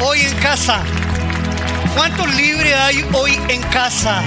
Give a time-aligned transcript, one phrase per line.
[0.00, 0.82] hoy en casa?
[1.94, 4.22] ¿Cuántos libres hay hoy en casa?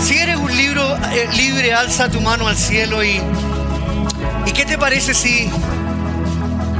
[0.00, 3.20] Si eres un libro eh, libre, alza tu mano al cielo y
[4.46, 5.50] ¿y qué te parece si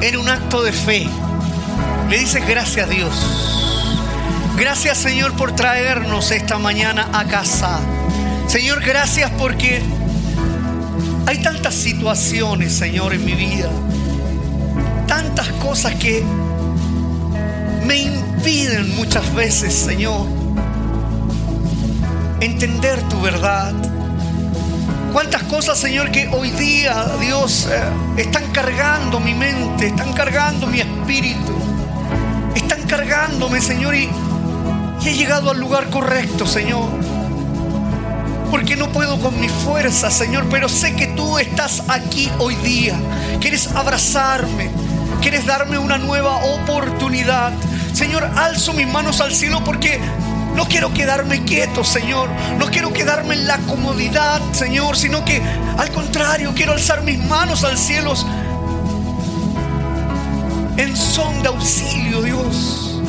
[0.01, 1.07] en un acto de fe
[2.11, 3.15] le dices gracias Dios?
[4.57, 7.81] Gracias Señor por traernos esta mañana a casa.
[8.47, 9.83] Señor, gracias porque
[11.27, 13.71] hay tantas situaciones, Señor, en mi vida.
[15.07, 16.23] Tantas cosas que
[17.87, 20.27] me impiden muchas veces, Señor,
[22.41, 23.73] entender tu verdad.
[25.13, 30.81] Cuántas cosas, Señor, que hoy día, Dios, eh, están cargando mi mente, están cargando mi
[30.81, 31.53] espíritu,
[32.55, 34.09] están cargándome, Señor, y,
[35.03, 36.89] y he llegado al lugar correcto, Señor.
[38.51, 42.97] Porque no puedo con mi fuerza, Señor, pero sé que tú estás aquí hoy día.
[43.41, 44.71] Quieres abrazarme,
[45.25, 47.51] quieres darme una nueva oportunidad.
[47.95, 49.99] Señor, alzo mis manos al cielo porque
[50.55, 52.29] no quiero quedarme quieto, Señor.
[52.59, 55.41] No quiero quedarme en la comodidad, Señor, sino que
[55.79, 58.13] al contrario, quiero alzar mis manos al cielo
[60.77, 63.01] en son de auxilio, Dios.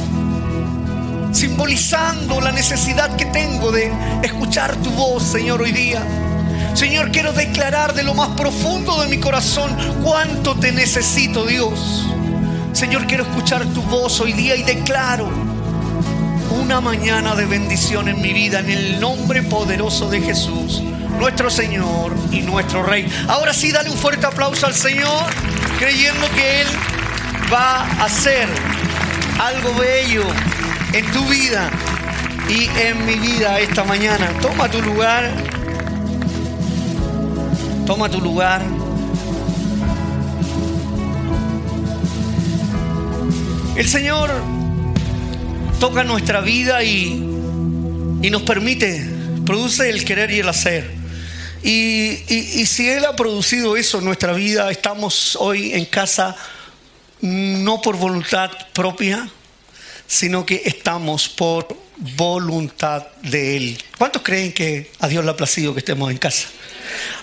[1.34, 3.92] Simbolizando la necesidad que tengo de
[4.24, 6.02] escuchar tu voz, Señor, hoy día.
[6.76, 9.74] Señor, quiero declarar de lo más profundo de mi corazón
[10.04, 12.06] cuánto te necesito, Dios.
[12.74, 15.30] Señor, quiero escuchar tu voz hoy día y declaro
[16.62, 20.84] una mañana de bendición en mi vida en el nombre poderoso de Jesús,
[21.18, 23.10] nuestro Señor y nuestro Rey.
[23.30, 25.34] Ahora sí, dale un fuerte aplauso al Señor,
[25.80, 26.68] creyendo que Él
[27.54, 28.50] va a hacer
[29.40, 30.26] algo bello
[30.92, 31.70] en tu vida
[32.50, 34.28] y en mi vida esta mañana.
[34.42, 35.55] Toma tu lugar.
[37.86, 38.66] Toma tu lugar.
[43.76, 44.32] El Señor
[45.80, 47.14] toca nuestra vida y,
[48.24, 49.08] y nos permite,
[49.46, 50.90] produce el querer y el hacer.
[51.62, 56.36] Y, y, si Él ha producido eso en nuestra vida, estamos hoy en casa
[57.22, 59.28] no por voluntad propia,
[60.08, 61.68] sino que estamos por
[61.98, 63.84] voluntad de Él.
[63.98, 66.48] ¿Cuántos creen que a Dios le ha placido que estemos en casa?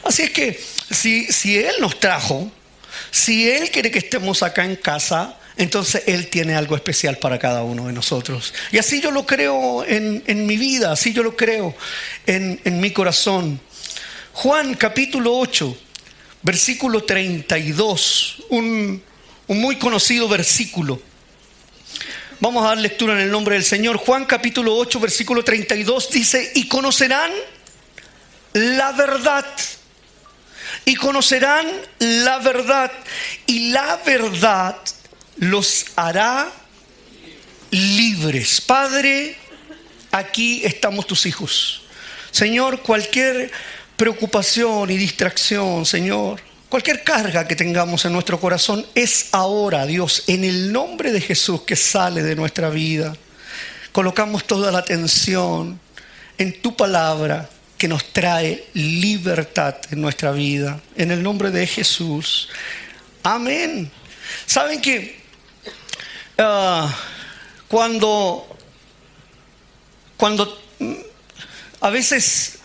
[0.05, 0.61] Así es que
[0.91, 2.51] si, si Él nos trajo,
[3.11, 7.63] si Él quiere que estemos acá en casa, entonces Él tiene algo especial para cada
[7.63, 8.55] uno de nosotros.
[8.71, 11.75] Y así yo lo creo en, mi vida, así yo lo creo
[12.27, 13.61] en, mi corazón.
[14.33, 15.77] Juan capítulo 8,
[16.43, 19.03] versículo 32, un,
[19.47, 21.01] un muy conocido versículo.
[22.41, 23.99] Vamos a dar lectura en el nombre del Señor.
[23.99, 27.31] Juan capítulo 8, versículo 32 dice, y conocerán
[28.53, 29.47] la verdad.
[30.85, 31.67] Y conocerán
[31.99, 32.91] la verdad.
[33.47, 34.77] Y la verdad
[35.39, 36.51] los hará
[37.71, 38.61] libres.
[38.61, 39.37] Padre,
[40.11, 41.83] aquí estamos tus hijos.
[42.31, 43.51] Señor, cualquier
[43.97, 50.45] preocupación y distracción, Señor, cualquier carga que tengamos en nuestro corazón es ahora, Dios, en
[50.45, 53.15] el nombre de Jesús que sale de nuestra vida.
[53.93, 55.79] Colocamos toda la atención
[56.39, 57.49] en tu palabra
[57.83, 60.81] que nos trae libertad en nuestra vida.
[60.95, 62.49] En el nombre de Jesús.
[63.25, 63.91] Amén.
[64.47, 65.23] ¿Saben que
[66.39, 66.93] Ah,
[67.69, 68.47] cuando,
[70.17, 70.61] cuando
[71.81, 72.59] a veces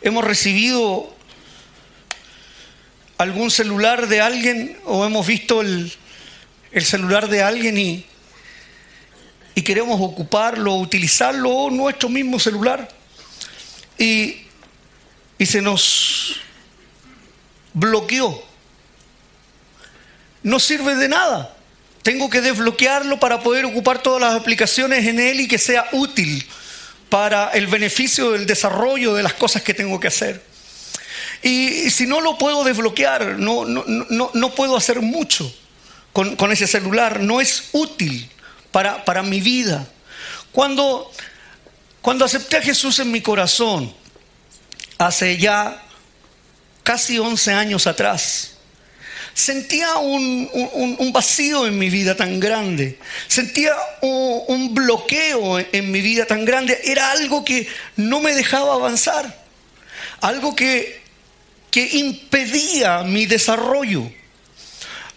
[0.00, 1.14] hemos recibido
[3.18, 5.92] algún celular de alguien o hemos visto el,
[6.80, 8.06] celular de alguien y,
[9.54, 12.88] y queremos ocuparlo, utilizarlo o nuestro mismo celular
[13.98, 14.42] y,
[15.38, 16.40] y se nos
[17.74, 18.42] bloqueó.
[20.42, 21.56] No sirve de nada.
[22.02, 26.44] Tengo que desbloquearlo para poder ocupar todas las aplicaciones en él y que sea útil
[27.08, 30.42] para el beneficio del desarrollo de las cosas que tengo que hacer.
[31.42, 35.52] Y si no lo puedo desbloquear, no, no, puedo hacer mucho
[36.12, 38.30] con, ese celular, no es útil
[38.70, 39.86] para, para mi vida.
[40.52, 41.10] Cuando,
[42.02, 43.94] cuando acepté a Jesús en mi corazón,
[44.98, 45.80] hace ya
[46.82, 48.54] casi 11 años atrás,
[49.34, 56.44] sentía un, vacío en mi vida tan grande, sentía un, bloqueo en mi vida tan
[56.44, 59.40] grande, era algo que no me dejaba avanzar,
[60.20, 61.00] algo que,
[61.70, 64.10] que impedía mi desarrollo,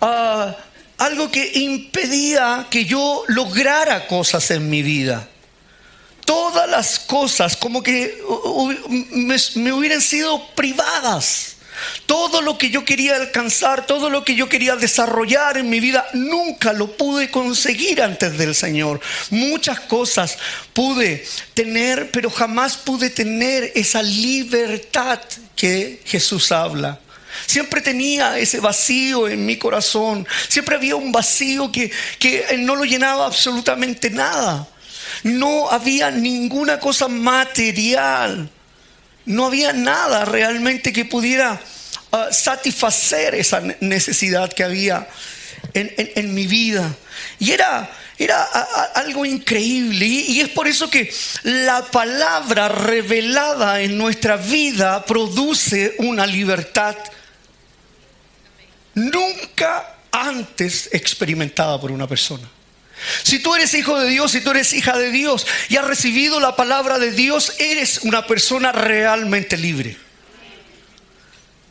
[0.02, 0.56] ah,
[1.00, 5.28] algo que impedía que yo lograra cosas en mi vida.
[6.26, 8.20] Todas las cosas como que
[9.56, 11.56] me hubieran sido privadas
[12.06, 16.08] Todo lo que yo quería alcanzar, todo lo que yo quería desarrollar en mi vida,
[16.14, 19.02] nunca lo pude conseguir antes del Señor.
[19.30, 20.38] Muchas cosas
[20.74, 25.20] pude tener, pero jamás pude tener esa libertad
[25.56, 27.00] que Jesús habla.
[27.46, 30.28] Siempre tenía ese vacío en mi corazón.
[30.48, 34.68] Siempre había un vacío que, que no lo llenaba absolutamente nada.
[35.26, 38.50] No había ninguna cosa material
[39.26, 41.60] no había nada realmente que pudiera
[42.12, 45.08] ah, satisfacer esa necesidad que había
[45.74, 46.96] en, mi vida.
[47.40, 48.44] Y era, era
[48.96, 50.06] algo increíble.
[50.06, 51.12] y es por eso que
[51.44, 56.96] la palabra revelada en nuestra vida produce una libertad
[58.94, 62.48] nunca antes experimentada por una persona.
[63.24, 66.40] Si tú eres hijo de Dios, si tú eres hija de Dios y has recibido
[66.40, 69.98] la palabra de Dios, eres una persona realmente libre.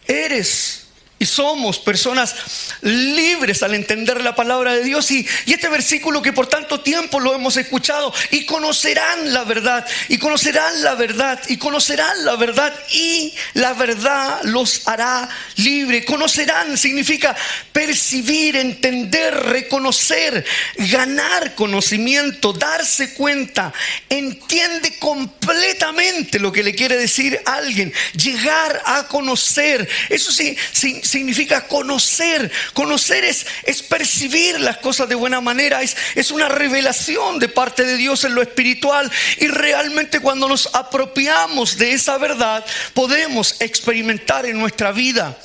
[0.06, 0.83] Eres
[1.26, 2.34] somos personas
[2.82, 5.10] libres al entender la palabra de Dios.
[5.10, 8.12] Y, y, este versículo que por tanto tiempo lo hemos escuchado.
[8.30, 9.86] Y conocerán la verdad.
[10.08, 11.40] Y conocerán la verdad.
[11.48, 12.74] Y conocerán la verdad.
[12.92, 16.04] Y la verdad los hará libre.
[16.04, 17.36] Conocerán significa
[17.72, 20.44] percibir, entender, reconocer,
[20.76, 23.72] ganar conocimiento, darse cuenta.
[24.08, 27.92] Entiende completamente lo que le quiere decir alguien.
[28.14, 29.88] Llegar a conocer.
[30.08, 32.50] Eso sí, sí significa conocer.
[32.72, 37.84] Conocer es, es percibir las cosas de buena manera, es, es una revelación de parte
[37.84, 39.10] de Dios en lo espiritual.
[39.38, 42.64] Y realmente cuando nos apropiamos de esa verdad,
[42.94, 45.38] podemos experimentar en nuestra vida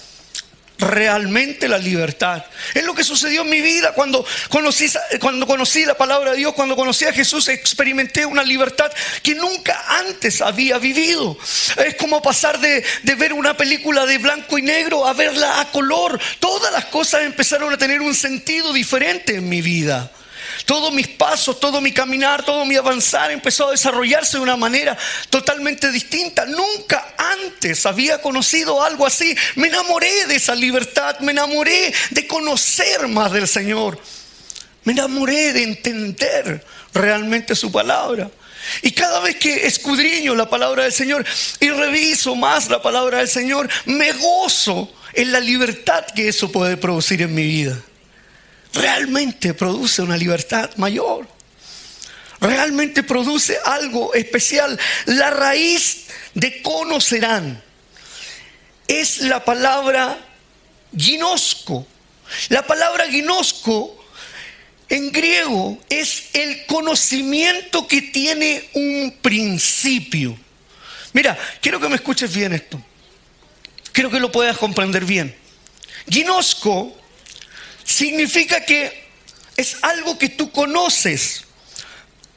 [0.79, 2.43] realmente la libertad.
[2.73, 4.87] Es lo que sucedió en mi vida cuando conocí,
[5.19, 8.91] cuando conocí la palabra de Dios, cuando conocí a Jesús, experimenté una libertad
[9.21, 11.37] que nunca antes había vivido.
[11.77, 15.71] Es como pasar de, de ver una película de blanco y negro a verla a
[15.71, 16.19] color.
[16.39, 20.11] Todas las cosas empezaron a tener un sentido diferente en mi vida.
[20.65, 24.97] Todos mis pasos, todo mi caminar, todo mi avanzar empezó a desarrollarse de una manera
[25.29, 26.45] totalmente distinta.
[26.45, 29.35] Nunca antes había conocido algo así.
[29.55, 33.99] Me enamoré de esa libertad, me enamoré de conocer más del Señor.
[34.83, 38.29] Me enamoré de entender realmente su palabra.
[38.81, 41.25] Y cada vez que escudriño la palabra del Señor
[41.59, 46.77] y reviso más la palabra del Señor, me gozo en la libertad que eso puede
[46.77, 47.77] producir en mi vida
[48.73, 51.27] realmente produce una libertad mayor.
[52.39, 54.79] Realmente produce algo especial.
[55.05, 57.61] La raíz de conocerán
[58.87, 60.17] es la palabra
[60.95, 61.85] ginosco.
[62.49, 63.95] La palabra ginosco
[64.87, 70.37] en griego es el conocimiento que tiene un principio.
[71.13, 72.81] Mira, quiero que me escuches bien esto.
[73.91, 75.35] Quiero que lo puedas comprender bien.
[76.07, 76.95] Ginosco
[77.89, 79.03] significa que
[79.57, 81.43] es algo que tú conoces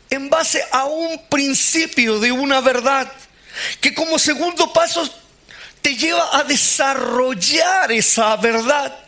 [0.08, 3.12] en base a un principio de una verdad
[3.78, 5.08] que como segundo paso
[5.82, 8.98] te lleva a desarrollar esa verdad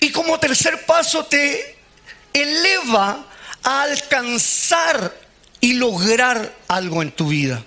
[0.00, 1.78] y como tercer paso te
[2.32, 3.24] eleva
[3.62, 5.14] a alcanzar
[5.60, 7.62] y lograr algo en tu vida.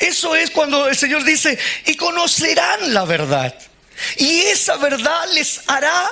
[0.00, 1.56] Eso es cuando el Señor dice,
[1.86, 3.54] y conocerán la verdad.
[4.16, 6.10] Y esa verdad les hará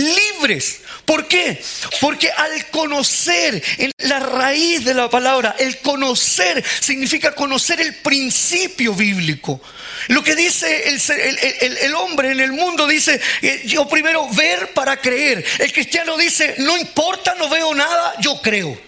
[0.00, 0.80] libres.
[1.04, 1.62] ¿Por qué?
[2.00, 8.94] Porque al conocer en la raíz de la palabra, el conocer significa conocer el principio
[8.94, 9.60] bíblico.
[10.08, 15.44] Lo que dice el, hombre en el mundo dice, eh, yo primero ver para creer.
[15.58, 18.80] El cristiano dice, no importa, no veo nada, yo creo.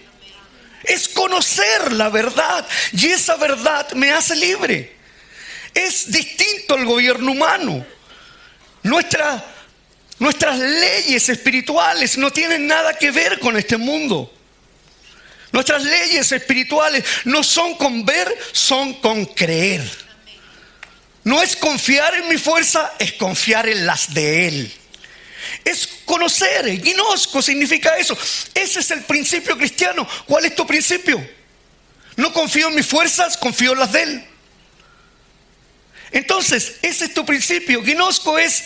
[0.83, 4.95] Es conocer la verdad y esa verdad me hace libre.
[5.73, 7.85] Es distinto al gobierno humano.
[8.83, 9.52] Nuestra
[10.19, 14.31] Nuestras leyes espirituales no tienen nada que ver con este mundo.
[15.51, 19.81] Nuestras leyes espirituales no son con ver, son con creer.
[21.23, 24.73] No es confiar en mi fuerza, es confiar en las de Él.
[25.63, 26.81] Es conocer.
[26.81, 28.17] Ginosco significa eso.
[28.53, 30.07] Ese es el principio cristiano.
[30.25, 31.25] ¿Cuál es tu principio?
[32.15, 34.25] No confío en mis fuerzas, confío en las de Él.
[36.11, 37.83] Entonces, ese es tu principio.
[37.83, 38.65] Ginosco es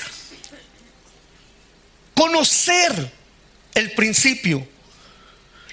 [2.17, 3.11] conocer
[3.75, 4.67] el principio,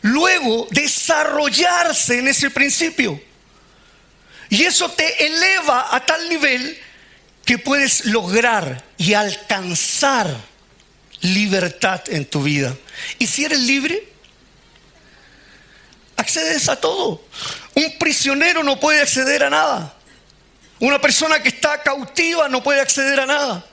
[0.03, 3.19] luego desarrollarse en ese principio.
[4.51, 6.79] Y eso te eleva a tal nivel
[7.47, 10.37] que puedes lograr y alcanzar
[11.23, 12.77] libertad en tu vida.
[13.19, 14.07] Y si eres libre,
[16.19, 17.27] accedes a todo.
[17.75, 19.95] Un prisionero no puede acceder a nada.
[20.79, 23.65] Una persona que está cautiva no puede acceder a nada.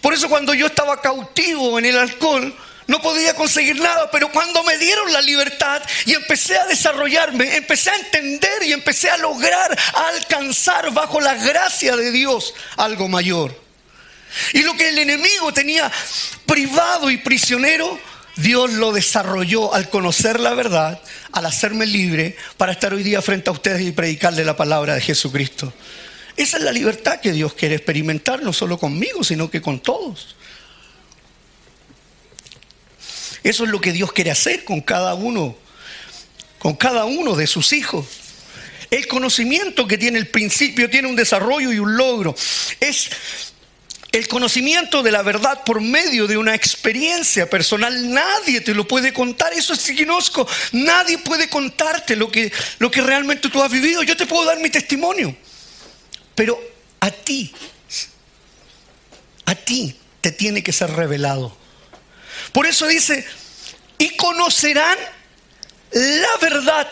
[0.00, 2.54] Por eso cuando yo estaba cautivo en el alcohol,
[2.86, 7.90] no podía conseguir nada, pero cuando me dieron la libertad y empecé a desarrollarme, empecé
[7.90, 13.58] a entender y empecé a lograr, a alcanzar bajo la gracia de Dios algo mayor.
[14.52, 15.90] Y lo que el enemigo tenía
[16.44, 17.98] privado y prisionero,
[18.36, 21.00] Dios lo desarrolló al conocer la verdad,
[21.32, 25.00] al hacerme libre para estar hoy día frente a ustedes y predicarle la palabra de
[25.00, 25.72] Jesucristo.
[26.36, 30.34] Esa es la libertad que Dios quiere experimentar, no solo conmigo, sino que con todos.
[33.44, 35.56] Eso es lo que Dios quiere hacer con cada uno,
[36.58, 38.06] con cada uno de sus hijos.
[38.90, 42.34] El conocimiento que tiene el principio tiene un desarrollo y un logro.
[42.80, 43.10] Es
[44.12, 48.12] el conocimiento de la verdad por medio de una experiencia personal.
[48.12, 49.52] Nadie te lo puede contar.
[49.52, 50.46] Eso es conozco.
[50.72, 54.02] Nadie puede contarte lo que, lo que realmente tú has vivido.
[54.04, 55.36] Yo te puedo dar mi testimonio.
[56.34, 56.60] Pero
[57.00, 57.52] a ti,
[59.46, 61.56] a ti te tiene que ser revelado.
[62.52, 63.26] Por eso dice,
[63.98, 64.98] y conocerán
[65.92, 66.90] la verdad,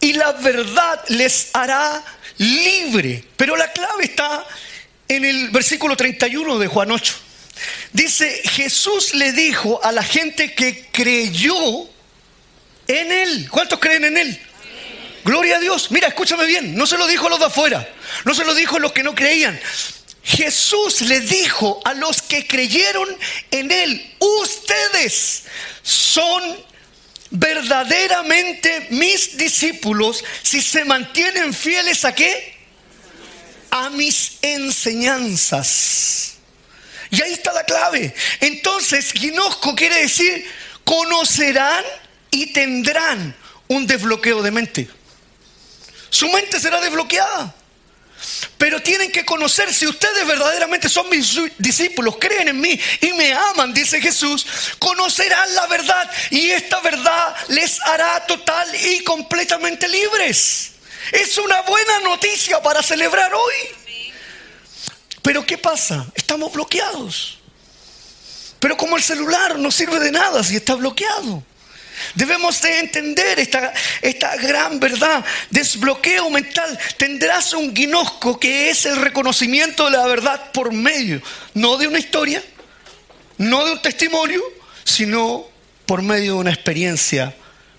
[0.00, 2.02] y la verdad les hará
[2.38, 3.24] libre.
[3.36, 4.46] Pero la clave está
[5.08, 7.14] en el versículo 31 de Juan 8.
[7.92, 11.88] Dice, Jesús le dijo a la gente que creyó
[12.86, 13.48] en él.
[13.50, 14.40] ¿Cuántos creen en él?
[15.24, 15.90] Gloria a Dios.
[15.90, 16.76] Mira, escúchame bien.
[16.76, 17.88] No se lo dijo a los de afuera.
[18.24, 19.58] No se lo dijo a los que no creían.
[20.24, 23.08] Jesús le dijo a los que creyeron
[23.50, 25.44] en Él, ustedes
[25.82, 26.56] son
[27.30, 32.54] verdaderamente mis discípulos si se mantienen fieles a qué?
[33.70, 36.36] A mis enseñanzas.
[37.10, 38.14] Y ahí está la clave.
[38.40, 40.46] Entonces, ginosco quiere decir,
[40.84, 41.84] conocerán
[42.30, 43.36] y tendrán
[43.68, 44.88] un desbloqueo de mente.
[46.14, 47.52] Su mente será desbloqueada.
[48.56, 53.32] Pero tienen que conocer si ustedes verdaderamente son mis discípulos, creen en mí y me
[53.32, 54.46] aman, dice Jesús,
[54.78, 60.74] conocerán la verdad y esta verdad les hará total y completamente libres.
[61.10, 64.04] Es una buena noticia para celebrar hoy.
[65.20, 66.06] Pero ¿qué pasa?
[66.14, 67.38] Estamos bloqueados.
[68.60, 71.42] Pero como el celular no sirve de nada si está bloqueado.
[72.14, 73.72] Debemos de entender esta,
[74.02, 75.24] esta gran verdad.
[75.50, 76.78] Desbloqueo mental.
[76.96, 81.20] Tendrás un guinosco que es el reconocimiento de la verdad por medio,
[81.54, 82.42] no de una historia,
[83.38, 84.42] no de un testimonio,
[84.84, 85.46] sino
[85.86, 87.34] por medio de una experiencia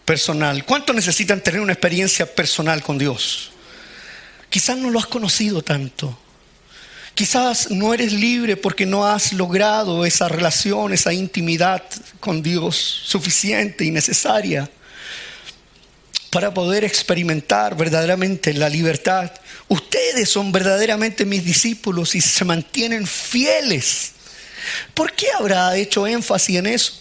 [0.06, 0.66] personal.
[0.66, 3.52] ¿Cuántos necesitan tener una experiencia personal con Dios?
[4.50, 6.18] Quizás no lo has conocido tanto.
[7.16, 11.82] Quizás no eres libre porque no has logrado esa relación, esa intimidad
[12.20, 14.70] con Dios suficiente y necesaria
[16.30, 19.32] para poder experimentar verdaderamente la libertad.
[19.70, 24.12] Ustedes son verdaderamente mis discípulos y se mantienen fieles.
[24.94, 26.94] ¿Por qué habrá hecho énfasis en eso?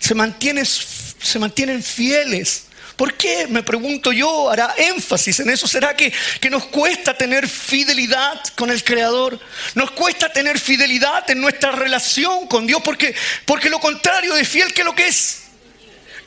[0.00, 2.64] Se, mantienen fieles
[2.96, 5.68] ¿Por qué, me pregunto yo, hará énfasis en eso?
[5.68, 9.38] ¿Será que, que, nos cuesta tener fidelidad con el Creador?
[9.74, 12.80] ¿Nos cuesta tener fidelidad en nuestra relación con Dios?
[12.82, 15.42] Porque, porque lo contrario de fiel que lo que es.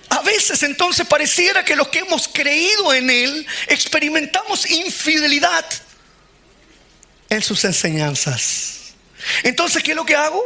[0.09, 5.65] A veces entonces pareciera que los que hemos creído en Él experimentamos infidelidad
[7.29, 8.93] en sus enseñanzas.
[9.43, 10.43] Entonces, ¿qué es lo que hago?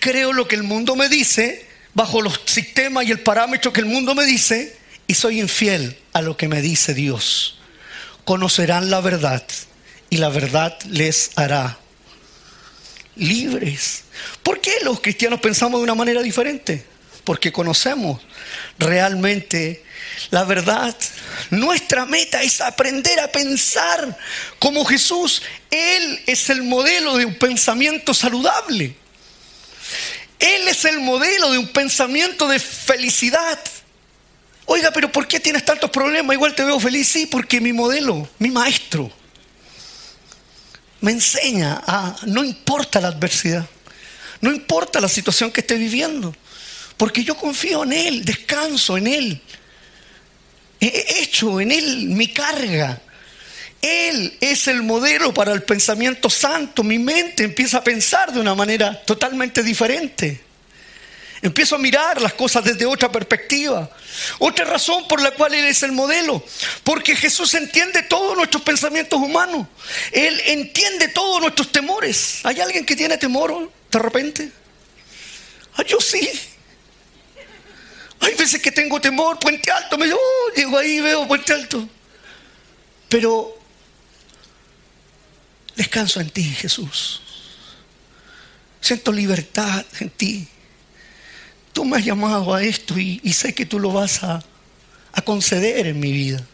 [0.00, 3.86] Creo lo que el mundo me dice, bajo los sistemas y el parámetro que el
[3.86, 4.79] mundo me dice,
[5.10, 7.58] y soy infiel a lo que me dice Dios,
[8.24, 9.44] conocerán la verdad
[10.08, 11.80] y la verdad les hará
[13.16, 14.04] libres.
[14.44, 16.86] ¿Por qué los cristianos pensamos de una manera diferente?
[17.24, 18.20] Porque conocemos
[18.78, 19.84] realmente
[20.30, 20.96] la verdad.
[21.50, 24.16] Nuestra meta es aprender a pensar
[24.60, 25.42] como Jesús.
[25.72, 28.94] Él es el modelo de un pensamiento saludable.
[30.38, 33.58] Él es el modelo de un pensamiento de felicidad.
[34.72, 36.32] Oiga, pero ¿por qué tienes tantos problemas?
[36.32, 37.08] Igual te veo feliz.
[37.08, 39.10] Sí, porque mi modelo, mi maestro,
[41.00, 43.66] me enseña a no importa la adversidad,
[44.40, 46.32] no importa la situación que esté viviendo,
[46.96, 49.42] porque yo confío en Él, descanso en Él,
[50.78, 53.02] he hecho en Él mi carga.
[53.82, 56.84] Él es el modelo para el pensamiento santo.
[56.84, 60.49] Mi mente empieza a pensar de una manera totalmente diferente.
[61.42, 63.88] Empiezo a mirar las cosas desde otra perspectiva.
[64.38, 66.44] Otra razón por la cual Él es el modelo.
[66.84, 69.66] Porque Jesús entiende todos nuestros pensamientos humanos.
[70.12, 72.40] Él entiende todos nuestros temores.
[72.44, 74.52] ¿Hay alguien que tiene temor de repente?
[75.76, 76.28] Ah, yo sí.
[78.20, 81.88] Hay veces que tengo temor, puente alto, me digo, oh, llego ahí veo puente alto.
[83.08, 83.58] Pero
[85.74, 87.22] descanso en ti, Jesús.
[88.80, 90.48] siento libertad en ti.
[91.72, 94.42] Tú me has llamado a esto y, sé que tú lo vas a,
[95.12, 96.44] a conceder en mi vida.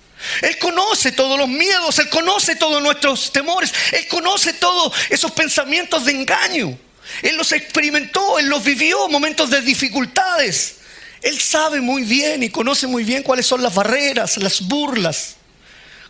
[0.42, 6.04] Él conoce todos los miedos, Él conoce todos nuestros temores, Él conoce todos esos pensamientos
[6.04, 6.78] de engaño.
[7.23, 10.76] Él los experimentó, Él los vivió, momentos de dificultades.
[11.23, 15.37] Él sabe muy bien y conoce muy bien cuáles son las barreras, las burlas.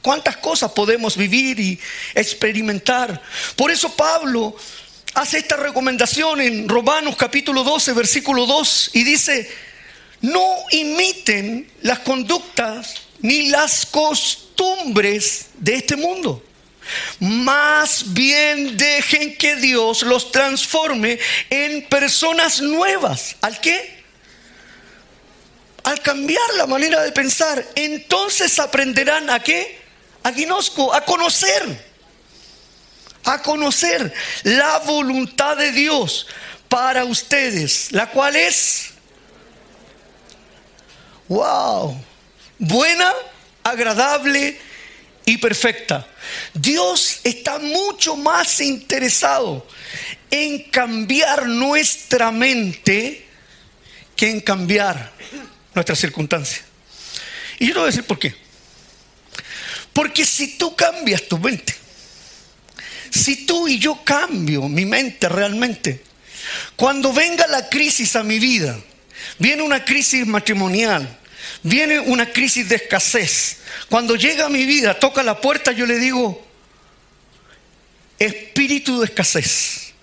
[0.03, 1.81] Cuántas cosas podemos vivir y
[2.15, 3.21] experimentar.
[3.57, 4.57] Por eso Pablo
[5.17, 9.51] hace esta recomendación en Romanos capítulo 12, versículo 2, y dice,
[10.21, 16.45] no imiten las conductas ni las costumbres de este mundo.
[17.19, 21.19] Más bien dejen que Dios los transforme
[21.49, 23.37] en personas nuevas.
[23.41, 24.05] ¿Al qué?
[25.85, 27.67] Al cambiar la manera de pensar.
[27.75, 29.79] Entonces aprenderán a qué?
[30.25, 31.86] A ginosco, a conocer.
[33.27, 34.13] A conocer
[34.45, 36.27] la voluntad de Dios
[36.69, 37.93] para ustedes.
[37.93, 38.91] La cual es...
[41.29, 42.03] ¡Wow!
[42.59, 43.13] Buena,
[43.65, 44.59] agradable
[45.25, 46.07] y perfecta.
[46.55, 49.67] Dios está mucho más interesado
[50.31, 53.27] en cambiar nuestra mente
[54.15, 55.13] que en cambiar
[55.75, 56.63] nuestras circunstancias.
[57.59, 58.35] Y yo te voy a decir por qué.
[59.93, 61.75] Porque si tú cambias tu mente,
[63.17, 66.03] si tú y yo cambio mi mente realmente,
[66.77, 68.79] cuando venga la crisis a mi vida,
[69.39, 71.19] viene una crisis matrimonial,
[71.63, 73.59] viene una crisis de escasez.
[73.89, 76.47] Cuando llega a mi vida, toca la puerta, yo le digo,
[78.19, 79.95] espíritu de escasez,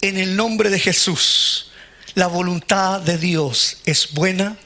[0.00, 1.70] en el nombre de Jesús,
[2.14, 4.56] la voluntad de Dios es buena,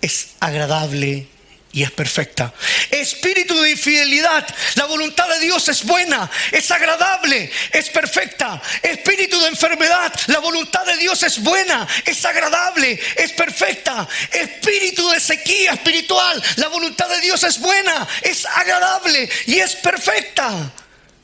[0.00, 1.28] es agradable
[1.72, 2.52] y es perfecta.
[2.90, 8.60] Espíritu de infidelidad, la voluntad de Dios es buena, es agradable, es perfecta.
[8.82, 14.08] Espíritu de enfermedad, la voluntad de Dios es buena, es agradable, es perfecta.
[14.32, 20.72] Espíritu de sequía espiritual, la voluntad de Dios es buena, es agradable y es perfecta.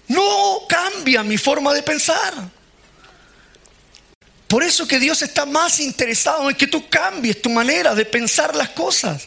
[0.08, 2.55] No cambia mi forma de pensar.
[4.48, 8.54] Por eso que Dios está más interesado en que tú cambies tu manera de pensar
[8.54, 9.26] las cosas,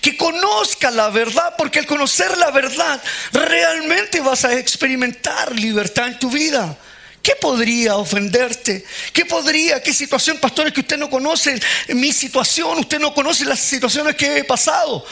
[0.00, 3.02] que conozca la verdad, porque al conocer la verdad
[3.32, 6.78] realmente vas a experimentar libertad en tu vida.
[7.20, 8.84] ¿Qué podría ofenderte?
[9.12, 13.58] ¿Qué podría, qué situación, pastores, que usted no conoce mi situación, usted no conoce las
[13.58, 15.04] situaciones que he pasado?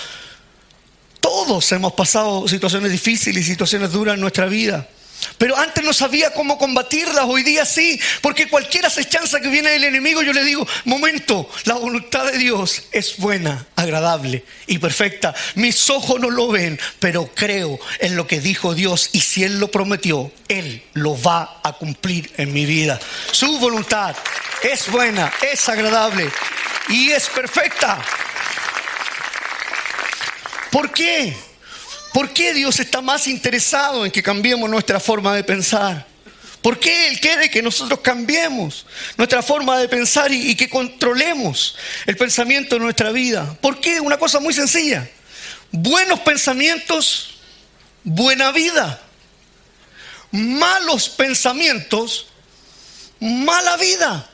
[1.21, 4.88] Todos hemos pasado situaciones difíciles y situaciones duras en nuestra vida.
[5.37, 9.85] Pero antes no sabía cómo combatirlas, hoy día sí, porque cualquier acechanza que viene del
[9.85, 15.35] enemigo, yo le digo, momento, la voluntad de Dios es buena, agradable y perfecta.
[15.54, 19.61] Mis ojos no lo ven, pero creo en lo que dijo Dios y si Él
[19.61, 22.98] lo prometió, Él lo va a cumplir en mi vida.
[23.33, 24.16] Su voluntad
[24.62, 26.31] es buena, es agradable
[26.88, 27.98] y es perfecta.
[30.70, 31.47] ¿Por qué?
[32.18, 36.04] ¿Por qué Dios está más interesado en que cambiemos nuestra forma de pensar?
[36.61, 41.76] ¿Por qué Él quiere que nosotros cambiemos nuestra forma de pensar y, que controlemos
[42.07, 43.57] el pensamiento de nuestra vida?
[43.61, 44.00] ¿Por qué?
[44.00, 45.09] Una cosa muy sencilla.
[45.70, 47.37] Buenos pensamientos,
[48.02, 49.00] buena vida.
[50.33, 52.26] Malos pensamientos,
[53.20, 54.28] mala vida.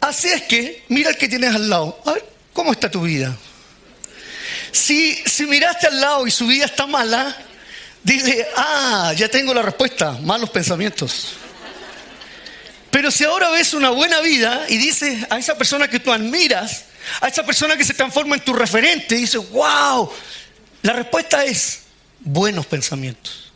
[0.00, 2.02] Así es que, mira el que tienes al lado.
[2.04, 3.38] A ver, ¿cómo está tu vida?
[4.72, 7.36] Si, miraste al lado y su vida está mala,
[8.02, 11.34] dile, ah, ya tengo la respuesta, malos pensamientos.
[12.90, 16.84] Pero si ahora ves una buena vida y dices a esa persona que tú admiras,
[17.20, 20.10] a esa persona que se transforma en tu referente, dices, wow,
[20.82, 21.82] la respuesta es
[22.20, 23.52] buenos pensamientos.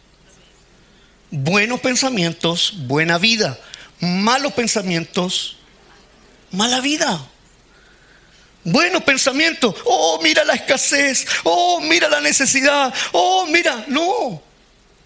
[1.31, 3.59] Buenos pensamientos, buena vida.
[4.01, 5.57] Malos pensamientos,
[6.51, 7.27] mala vida.
[8.65, 9.75] Buenos pensamientos.
[9.85, 11.27] Oh, mira la escasez.
[11.43, 12.93] Oh, mira la necesidad.
[13.13, 13.85] Oh, mira.
[13.89, 14.43] No.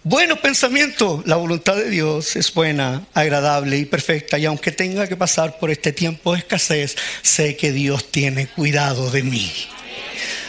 [0.03, 1.25] Buenos pensamientos.
[1.25, 4.37] La voluntad de Dios es buena, agradable y perfecta.
[4.37, 9.09] Y aunque tenga que pasar por este tiempo de escasez, sé que Dios tiene cuidado
[9.09, 9.51] de mí.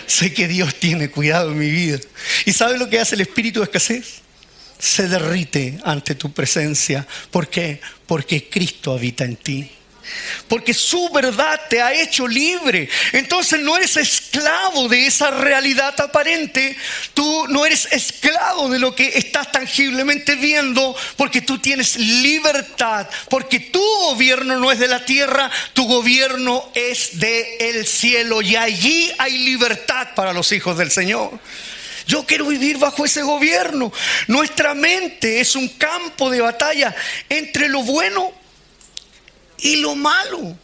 [0.07, 1.99] Sé que Dios tiene cuidado de mi vida.
[2.45, 4.21] ¿Y sabe lo que hace el espíritu de escasez?
[4.79, 7.07] Se derrite ante tu presencia.
[7.31, 7.81] ¿Por qué?
[8.07, 9.71] Porque Cristo habita en ti.
[10.49, 12.89] Porque su verdad te ha hecho libre.
[13.13, 16.77] Entonces no eres esclavo de esa realidad aparente.
[17.15, 20.97] Tú no eres esclavo de lo que estás tangiblemente viendo.
[21.17, 23.09] Porque tú tienes libertad.
[23.29, 25.51] Porque tu gobierno no es de la tierra.
[25.73, 28.43] Tu gobierno es del cielo.
[28.43, 31.39] Y allí hay libertad para los hijos del Señor.
[32.09, 33.93] Yo quiero vivir bajo ese gobierno.
[34.29, 36.97] Nuestra mente es un campo de batalla
[37.29, 38.33] entre lo bueno
[39.59, 40.57] y lo malo.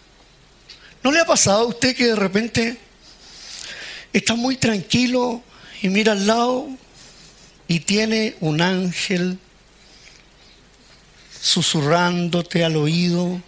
[1.02, 2.78] ¿No le ha pasado a usted que de repente
[4.12, 5.42] está muy tranquilo
[5.82, 6.68] y mira al lado
[7.68, 9.38] y tiene un ángel
[11.40, 13.42] susurrándote al oído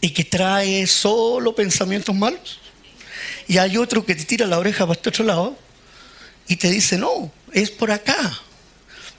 [0.00, 2.58] y que trae solo pensamientos malos?
[3.46, 5.56] Y hay otro que te tira la oreja para este otro lado
[6.48, 8.40] y te dice, no, es por acá.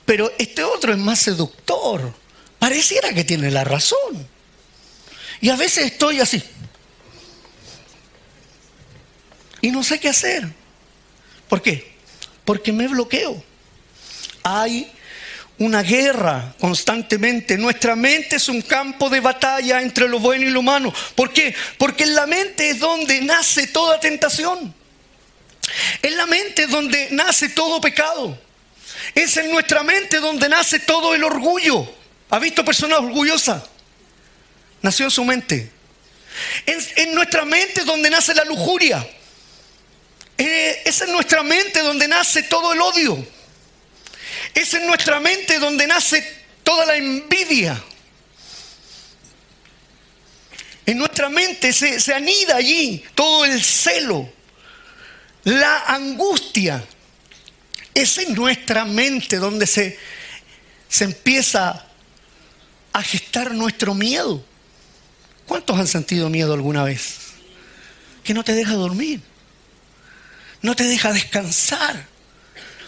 [0.06, 2.14] Pero este otro es más seductor.
[2.60, 4.35] Pareciera que tiene la razón.
[5.42, 6.42] Y a veces estoy así.
[9.62, 10.48] Y no sé qué hacer.
[11.50, 11.96] ¿Por qué?
[12.44, 13.44] Porque me bloqueo.
[14.44, 14.92] Hay
[15.58, 17.58] una guerra constantemente.
[17.58, 20.94] Nuestra mente es un campo de batalla entre lo bueno y lo malo.
[21.16, 21.56] ¿Por qué?
[21.78, 24.74] Porque en la mente es donde nace toda tentación.
[26.02, 28.38] En la mente es donde nace todo pecado.
[29.14, 31.88] Es en nuestra mente donde nace todo el orgullo.
[32.30, 33.64] ¿Ha visto personas orgullosas?
[34.86, 35.68] Nació en su mente.
[36.68, 39.04] En nuestra mente donde nace la lujuria.
[40.38, 43.28] Eh, es en nuestra mente donde nace todo el odio.
[44.54, 46.22] Es en nuestra mente donde nace
[46.64, 47.84] toda la envidia.
[50.86, 54.32] En nuestra mente se, se anida allí todo el celo,
[55.46, 56.86] la angustia.
[57.92, 59.98] Es en nuestra mente donde se,
[60.88, 61.88] se empieza
[62.94, 64.46] a gestar nuestro miedo.
[65.48, 67.18] ¿Cuántos han sentido miedo alguna vez?
[68.24, 69.22] Que no te deja dormir,
[70.62, 72.16] no te deja descansar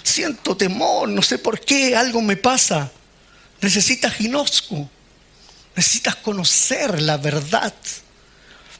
[0.07, 2.91] siento temor, no sé por qué, algo me pasa.
[3.61, 4.89] Necesitas ginosco,
[5.75, 7.73] necesitas conocer la verdad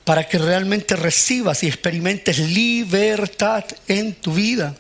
[0.04, 4.76] para que realmente recibas y experimentes libertad en tu vida.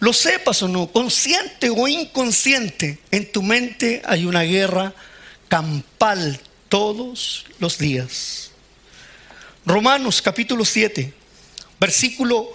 [0.00, 4.92] Lo sepas o no, consciente o inconsciente, en tu mente hay una guerra
[5.48, 8.52] campal todos los días.
[9.66, 11.12] Romanos capítulo 7,
[11.78, 12.50] versículo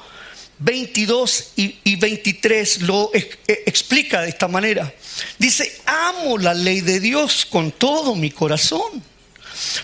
[0.57, 4.91] 22 y, 23 lo explica de esta manera.
[5.37, 9.03] Dice, amo la ley de Dios con todo mi corazón.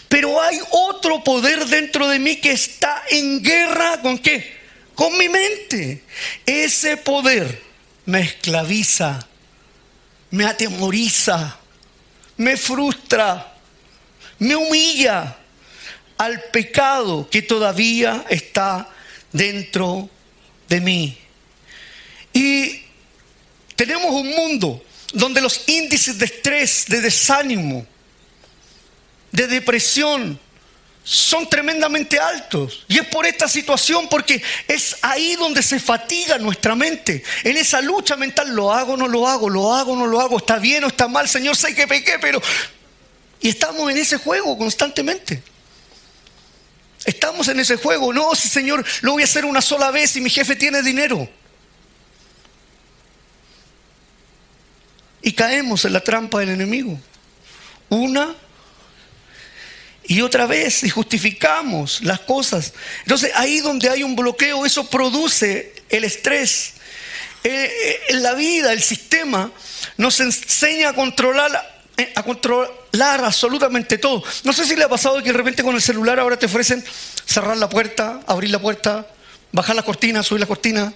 [0.07, 4.59] Pero hay otro poder dentro de mí que está en guerra con qué?
[4.95, 6.03] Con mi mente.
[6.45, 7.61] Ese poder
[8.05, 9.27] me esclaviza,
[10.29, 11.57] me atemoriza,
[12.37, 13.50] me frustra,
[14.41, 15.37] me humilla
[16.17, 18.89] al pecado que todavía está
[19.31, 20.09] dentro
[20.67, 21.17] de mí.
[22.33, 22.81] Y
[23.75, 27.85] tenemos un mundo donde los índices de estrés, de desánimo,
[29.31, 30.39] de depresión,
[31.03, 32.83] son tremendamente altos.
[32.87, 37.23] Y es por esta situación, porque es ahí donde se fatiga nuestra mente.
[37.43, 40.57] En esa lucha mental, lo hago, no lo hago, lo hago, no lo hago, está
[40.57, 42.41] bien o está mal, Señor, sé que pequé, pero...
[43.41, 45.41] Y estamos en ese juego constantemente.
[47.05, 48.13] Estamos en ese juego.
[48.13, 51.27] No, si Señor, lo voy a hacer una sola vez y mi jefe tiene dinero.
[55.23, 56.99] Y caemos en la trampa del enemigo.
[57.89, 58.35] Una
[60.03, 62.73] y otra vez y justificamos las cosas.
[63.01, 66.73] Entonces ahí donde hay un bloqueo, eso produce el estrés.
[67.43, 69.51] Eh, eh, en la vida, el sistema
[69.97, 71.70] nos enseña a controlar
[72.15, 74.23] a controlar absolutamente todo.
[74.43, 76.83] No sé si le ha pasado que de repente con el celular ahora te ofrecen
[77.25, 79.07] cerrar la puerta, abrir la puerta,
[79.51, 80.93] bajar la cortina, subir la cortina,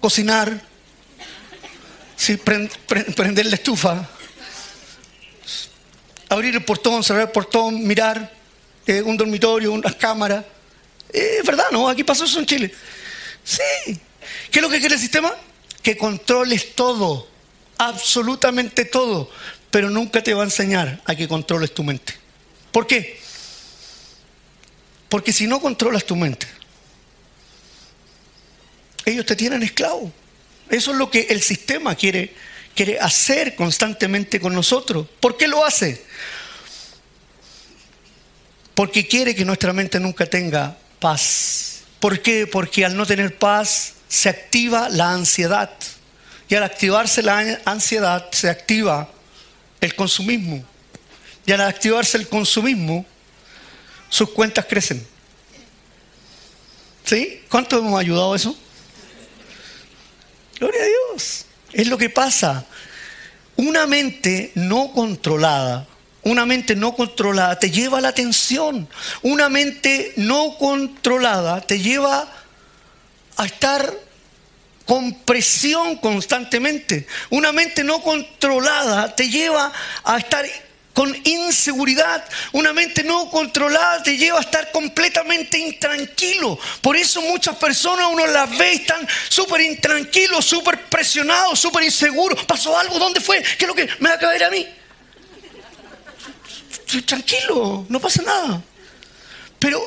[0.00, 0.60] cocinar,
[3.16, 4.08] prender la estufa,
[6.28, 8.32] abrir el portón, cerrar el portón, mirar
[8.86, 10.44] eh, un dormitorio, unas cámaras.
[11.12, 11.88] Es verdad, ¿no?
[11.88, 12.74] Aquí pasó eso en Chile.
[13.44, 14.00] Sí.
[14.50, 15.32] ¿Qué es lo que quiere el sistema?
[15.82, 17.28] Que controles todo,
[17.78, 19.30] absolutamente todo
[19.74, 22.14] pero nunca te va a enseñar a que controles tu mente.
[22.70, 23.18] ¿Por qué?
[25.08, 26.46] Porque si no controlas tu mente,
[29.04, 30.12] ellos te tienen esclavo.
[30.70, 32.32] Eso es lo que el sistema quiere,
[32.72, 35.08] quiere hacer constantemente con nosotros.
[35.18, 36.04] ¿Por qué lo hace?
[38.76, 41.80] Porque quiere que nuestra mente nunca tenga paz.
[41.98, 42.46] ¿Por qué?
[42.46, 45.72] Porque al no tener paz se activa la ansiedad.
[46.48, 49.10] Y al activarse la ansiedad se activa
[49.84, 50.64] el consumismo.
[51.46, 53.04] Y al activarse el consumismo,
[54.08, 55.06] sus cuentas crecen.
[57.04, 57.42] ¿Sí?
[57.50, 58.56] ¿Cuánto hemos ayudado a eso?
[60.58, 61.44] Gloria a Dios.
[61.72, 62.64] Es lo que pasa.
[63.56, 65.86] Una mente no controlada,
[66.22, 68.88] una mente no controlada te lleva a la tensión.
[69.22, 72.32] Una mente no controlada te lleva
[73.36, 73.92] a estar
[74.86, 77.06] con presión constantemente.
[77.30, 79.72] Una mente no controlada te lleva
[80.04, 80.46] a estar
[80.94, 82.24] con inseguridad.
[82.52, 86.58] Una mente no controlada te lleva a estar completamente intranquilo.
[86.80, 92.44] Por eso muchas personas uno las ve y están súper intranquilos, súper presionados, súper inseguros.
[92.44, 92.98] ¿Pasó algo?
[92.98, 93.42] ¿Dónde fue?
[93.42, 94.66] ¿Qué es lo que me va a caer a mí?
[97.06, 98.62] Tranquilo, no pasa nada.
[99.58, 99.84] Pero,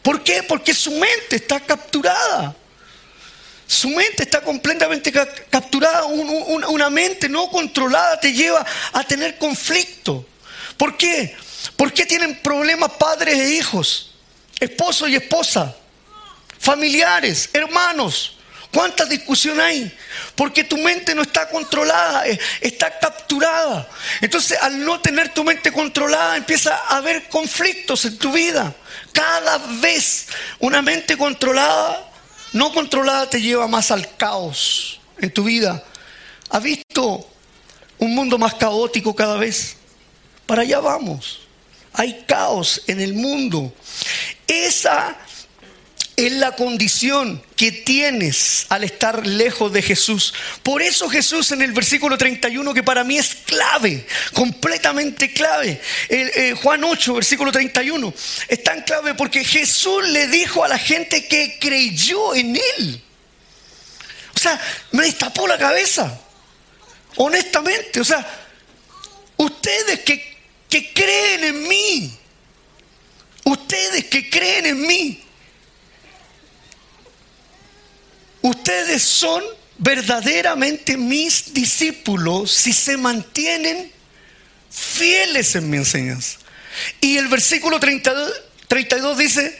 [0.00, 0.44] ¿por qué?
[0.44, 2.54] Porque su mente está capturada.
[3.66, 6.04] Su mente está completamente capturada.
[6.04, 10.26] una mente no controlada te lleva a tener conflicto.
[10.76, 11.34] ¿Por qué?
[11.76, 14.14] ¿Por qué tienen problemas padres e hijos?
[14.60, 15.74] Esposo y esposa.
[16.58, 18.32] Familiares, hermanos.
[18.72, 19.90] ¿Cuánta discusión hay?
[20.34, 23.88] Porque tu mente no está controlada, eh, está capturada.
[24.20, 28.74] Entonces, al no tener tu mente controlada, empieza a haber conflictos en tu vida.
[29.12, 30.26] Cada vez
[30.58, 32.06] una mente controlada,
[32.56, 35.84] no controlada, te lleva más al caos en tu vida.
[36.48, 37.28] ¿Has visto
[37.98, 39.76] un mundo más caótico cada vez?
[40.46, 41.40] Para allá vamos.
[41.92, 43.72] Hay caos en el mundo.
[44.46, 45.18] Esa
[46.16, 50.32] es la condición que tienes al estar lejos de Jesús.
[50.62, 56.54] Por eso Jesús en el versículo 31, que para mí es clave, completamente clave, eh,
[56.62, 58.12] Juan 8, versículo 31,
[58.48, 63.02] es tan clave porque Jesús le dijo a la gente que creyó en Él.
[64.34, 64.60] O sea,
[64.92, 66.18] me destapó la cabeza,
[67.16, 68.00] honestamente.
[68.00, 68.26] O sea,
[69.36, 70.36] ustedes que
[70.68, 72.18] que creen en mí.
[73.44, 75.22] Ustedes que creen en mí.
[78.46, 79.42] Ustedes son
[79.76, 83.90] verdaderamente mis discípulos si se mantienen
[84.70, 86.38] fieles en mi enseñanza.
[87.00, 88.32] Y el versículo 32,
[88.68, 89.58] 32 dice,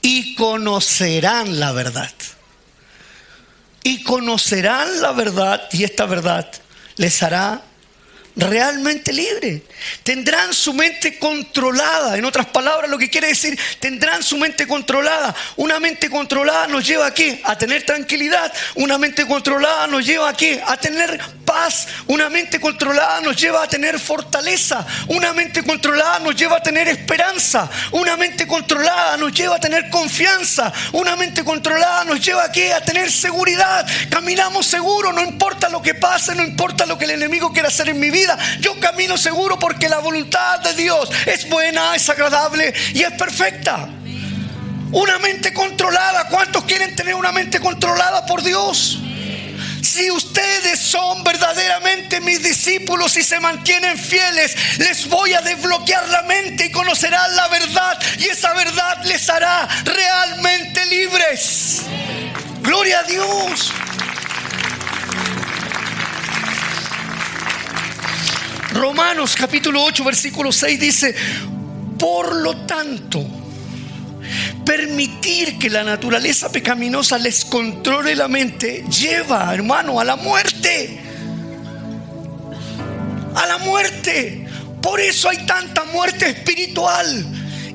[0.00, 2.12] y conocerán la verdad.
[3.82, 6.48] Y conocerán la verdad y esta verdad
[6.94, 7.64] les hará
[8.36, 9.62] realmente libre.
[10.02, 12.16] Tendrán su mente controlada.
[12.16, 15.34] En otras palabras, lo que quiere decir, tendrán su mente controlada.
[15.56, 17.40] Una mente controlada nos lleva a qué?
[17.44, 18.52] A tener tranquilidad.
[18.76, 20.62] Una mente controlada nos lleva a qué?
[20.64, 21.88] A tener paz.
[22.06, 24.86] Una mente controlada nos lleva a tener fortaleza.
[25.08, 27.68] Una mente controlada nos lleva a tener esperanza.
[27.92, 30.72] Una mente controlada nos lleva a tener confianza.
[30.92, 32.72] Una mente controlada nos lleva a qué?
[32.72, 33.86] A tener seguridad.
[34.10, 37.88] Caminamos seguro, no importa lo que pase, no importa lo que el enemigo quiera hacer
[37.88, 38.19] en mi vida
[38.60, 43.88] yo camino seguro porque la voluntad de Dios es buena, es agradable y es perfecta.
[44.92, 46.26] Una mente controlada.
[46.28, 48.98] ¿Cuántos quieren tener una mente controlada por Dios?
[49.82, 56.22] Si ustedes son verdaderamente mis discípulos y se mantienen fieles, les voy a desbloquear la
[56.22, 57.98] mente y conocerán la verdad.
[58.18, 61.82] Y esa verdad les hará realmente libres.
[62.62, 63.72] Gloria a Dios.
[68.80, 71.14] Romanos capítulo 8, versículo 6 dice,
[71.98, 73.22] por lo tanto,
[74.64, 80.98] permitir que la naturaleza pecaminosa les controle la mente lleva, hermano, a la muerte.
[83.34, 84.48] A la muerte.
[84.80, 87.26] Por eso hay tanta muerte espiritual.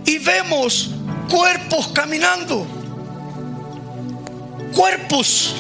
[0.08, 0.90] Y vemos
[1.30, 2.66] cuerpos caminando.
[4.74, 5.54] Cuerpos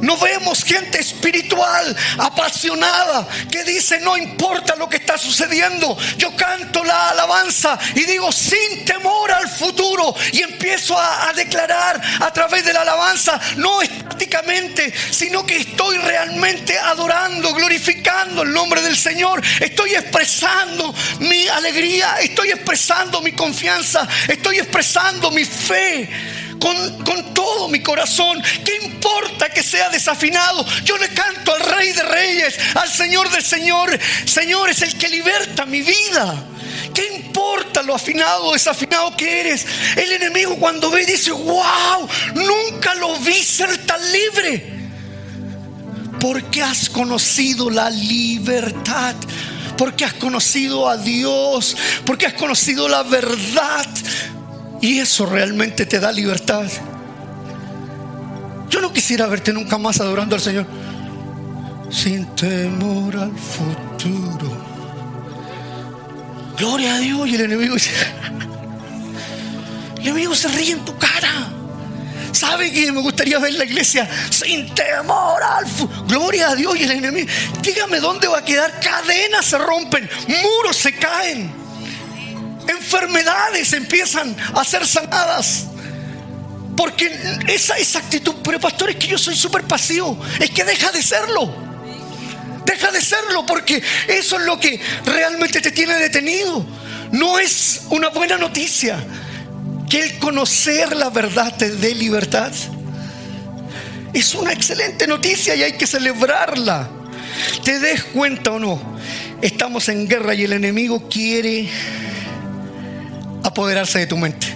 [0.00, 6.84] no vemos gente espiritual, apasionada, que dice, no importa lo que está sucediendo, yo canto
[6.84, 12.72] la alabanza y digo, sin temor al futuro, y empiezo a, declarar a través de
[12.72, 19.94] la alabanza, no estáticamente, sino que estoy realmente adorando, glorificando el nombre del Señor, estoy
[19.94, 28.42] expresando mi alegría, estoy expresando mi confianza, estoy expresando mi fe con, todo mi corazón.
[28.64, 30.64] ¿Qué importa que sea desafinado?
[30.84, 33.98] Yo le canto al Rey de Reyes, al Señor del Señor.
[34.24, 36.44] Señor es el que liberta mi vida.
[36.94, 39.66] ¿Qué importa lo afinado o desafinado que eres?
[39.96, 44.78] El enemigo cuando ve dice, wow, nunca lo vi ser tan libre.
[46.20, 49.14] Porque has conocido la libertad
[49.78, 53.86] porque has conocido a Dios, porque has conocido la verdad,
[54.80, 56.66] y eso realmente te da libertad.
[58.70, 60.66] Yo no quisiera verte nunca más adorando al Señor
[61.90, 64.68] sin temor al futuro.
[66.56, 67.76] Gloria a Dios y el enemigo
[69.96, 71.52] el enemigo se ríe en tu cara.
[72.32, 76.04] ¿Sabe que me gustaría ver la iglesia sin temor al futuro?
[76.06, 77.28] Gloria a Dios y el enemigo.
[77.62, 78.78] Dígame dónde va a quedar.
[78.80, 80.08] Cadenas se rompen,
[80.42, 81.67] muros se caen
[82.68, 85.66] enfermedades empiezan a ser sanadas.
[86.76, 87.10] Porque
[87.48, 90.18] esa, esa actitud, pero pastor, es que yo soy súper pasivo.
[90.38, 91.52] Es que deja de serlo.
[92.64, 96.64] Deja de serlo porque eso es lo que realmente te tiene detenido.
[97.10, 98.98] No es una buena noticia
[99.88, 102.52] que el conocer la verdad te dé libertad.
[104.12, 106.90] Es una excelente noticia y hay que celebrarla.
[107.64, 108.98] ¿Te des cuenta o no?
[109.40, 111.68] Estamos en guerra y el enemigo quiere
[113.42, 114.46] apoderarse de tu mente.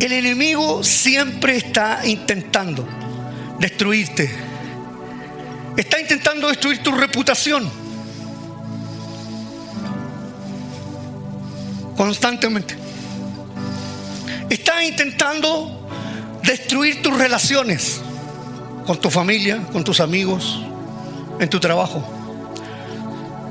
[0.00, 2.86] El enemigo siempre está intentando
[3.58, 4.30] destruirte.
[5.76, 7.68] Está intentando destruir tu reputación.
[11.96, 12.76] Constantemente.
[14.50, 15.88] Está intentando
[16.44, 18.00] destruir tus relaciones
[18.86, 20.60] con tu familia, con tus amigos,
[21.40, 22.06] en tu trabajo.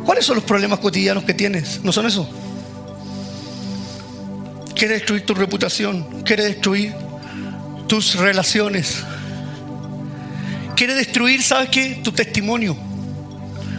[0.06, 1.82] ¿Cuáles son los problemas cotidianos que tienes?
[1.84, 2.30] ¿No son eso?
[4.76, 6.94] Quiere destruir tu reputación, quiere destruir
[7.88, 9.04] tus relaciones,
[10.76, 12.02] quiere destruir, ¿sabes qué?
[12.04, 12.76] Tu testimonio.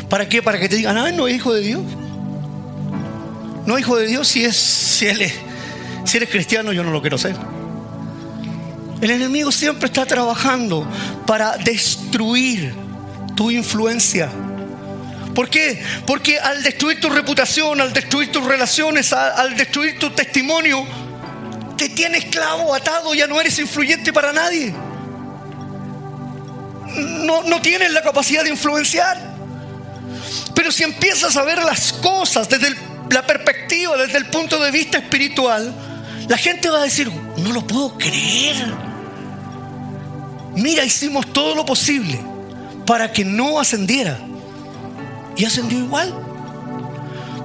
[0.09, 0.43] ¿Para qué?
[0.43, 1.83] Para que te digan, ah, no es hijo de Dios.
[3.67, 5.35] No es hijo de Dios si es, si es,
[6.05, 7.37] si eres cristiano, yo no lo quiero ser.
[9.01, 10.87] El enemigo siempre está trabajando
[11.27, 12.73] para destruir
[13.35, 14.31] tu influencia.
[15.37, 15.85] ¿Por qué?
[16.07, 20.87] Porque al destruir tu reputación, al destruir tus relaciones, al, destruir tu testimonio,
[21.77, 24.73] te tienes esclavo, atado, ya no eres influyente para nadie.
[27.27, 29.21] No, no tienes la capacidad de influenciar.
[30.55, 32.75] Pero si empiezas a ver las cosas desde
[33.11, 35.71] la perspectiva, desde el punto de vista espiritual,
[36.29, 38.57] la gente va a decir, no lo puedo creer.
[40.55, 42.19] Mira, hicimos todo lo posible
[42.87, 44.19] para que no ascendiera.
[45.37, 46.15] Y ascendió igual.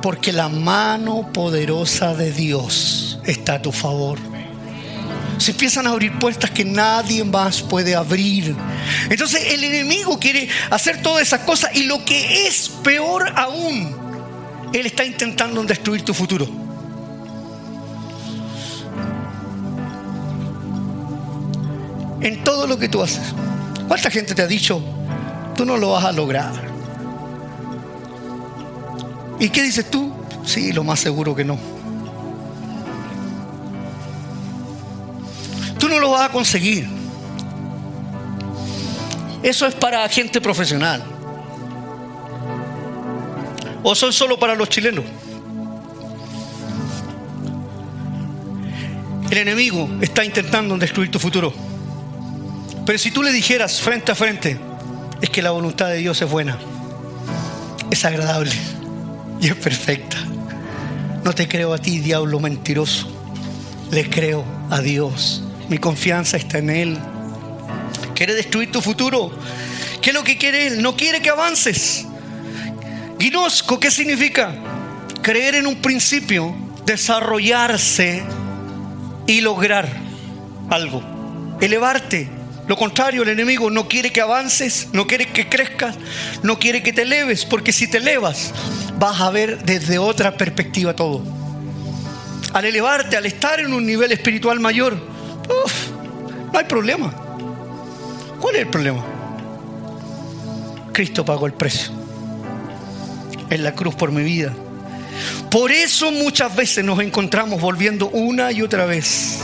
[0.01, 4.17] Porque la mano poderosa de Dios está a tu favor.
[5.37, 8.55] Se empiezan a abrir puertas que nadie más puede abrir.
[9.09, 13.95] Entonces el enemigo quiere hacer todas esas cosas y lo que es peor aún,
[14.73, 16.47] él está intentando destruir tu futuro.
[22.21, 23.33] En todo lo que tú haces.
[23.87, 24.81] ¿Cuánta gente te ha dicho,
[25.55, 26.70] tú no lo vas a lograr.
[29.41, 30.13] ¿Y qué dices tú?
[30.45, 31.57] Sí, lo más seguro que no.
[35.79, 36.87] Tú no lo vas a conseguir.
[39.41, 41.03] Eso es para gente profesional.
[43.81, 45.05] ¿O son solo para los chilenos?
[49.31, 51.51] El enemigo está intentando destruir tu futuro.
[52.85, 54.59] Pero si tú le dijeras frente a frente,
[55.19, 56.59] es que la voluntad de Dios es buena,
[57.89, 58.51] es agradable
[59.41, 60.17] y es perfecta.
[61.23, 63.07] No te creo a ti, diablo mentiroso.
[63.91, 65.43] Le creo a Dios.
[65.67, 66.99] Mi confianza está en Él.
[68.15, 69.31] Quiere destruir tu futuro.
[70.01, 70.81] ¿Qué es lo que quiere Él?
[70.81, 72.05] No quiere que avances.
[73.17, 74.55] Guinosco, ¿qué significa?
[75.21, 78.23] Creer en un principio, desarrollarse
[79.27, 79.89] y lograr
[80.69, 81.03] algo.
[81.61, 82.29] Elevarte,
[82.67, 85.95] lo contrario, el enemigo no quiere que avances, no quiere que crezcas,
[86.43, 88.53] no quiere que te eleves, porque si te elevas
[88.97, 91.23] vas a ver desde otra perspectiva todo.
[92.53, 94.95] Al elevarte, al estar en un nivel espiritual mayor,
[96.53, 97.13] no hay problema.
[98.39, 99.03] ¿Cuál es el problema?
[100.93, 101.91] Cristo pagó el precio
[103.49, 104.53] en la cruz por mi vida.
[105.49, 109.39] Por eso muchas veces nos encontramos volviendo una y otra vez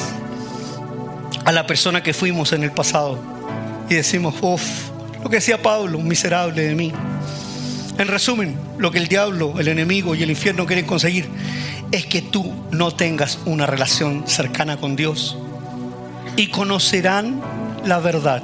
[1.47, 3.17] a la persona que fuimos en el pasado
[3.89, 4.89] y decimos, uff,
[5.23, 6.91] lo que decía Pablo, miserable de mí.
[7.97, 11.29] En resumen, lo que el diablo, el enemigo y el infierno quieren conseguir
[11.89, 15.37] es que tú no tengas una relación cercana con Dios
[16.35, 17.41] y conocerán
[17.85, 18.43] la verdad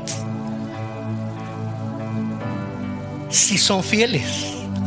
[3.29, 4.23] si son fieles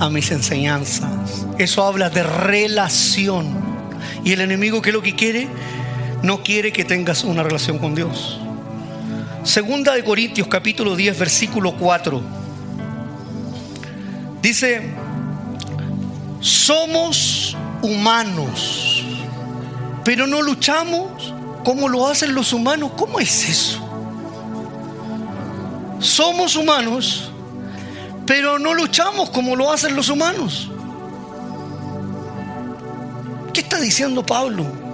[0.01, 1.47] a mis enseñanzas.
[1.59, 3.55] Eso habla de relación.
[4.25, 5.49] Y el enemigo, ¿qué es lo que quiere?
[6.23, 8.41] No quiere que tengas una relación con Dios.
[9.45, 12.21] Segunda de Corintios capítulo 10 versículo 4.
[14.43, 14.93] Dice,
[16.41, 19.05] somos humanos,
[20.05, 21.35] pero no luchamos
[21.65, 22.93] como lo hacen los humanos.
[22.97, 23.83] ¿Cómo es eso?
[25.99, 27.31] Somos humanos,
[28.27, 30.71] pero no luchamos como lo hacen los humanos.
[33.53, 34.86] ¿Qué está diciendo Pablo?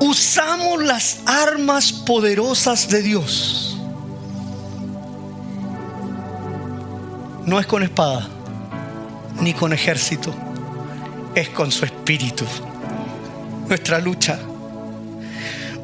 [0.00, 3.78] Usamos las armas poderosas de Dios.
[7.44, 8.28] No es con espada,
[9.40, 10.34] ni con ejército,
[11.34, 12.44] es con su espíritu.
[13.68, 14.38] Nuestra lucha.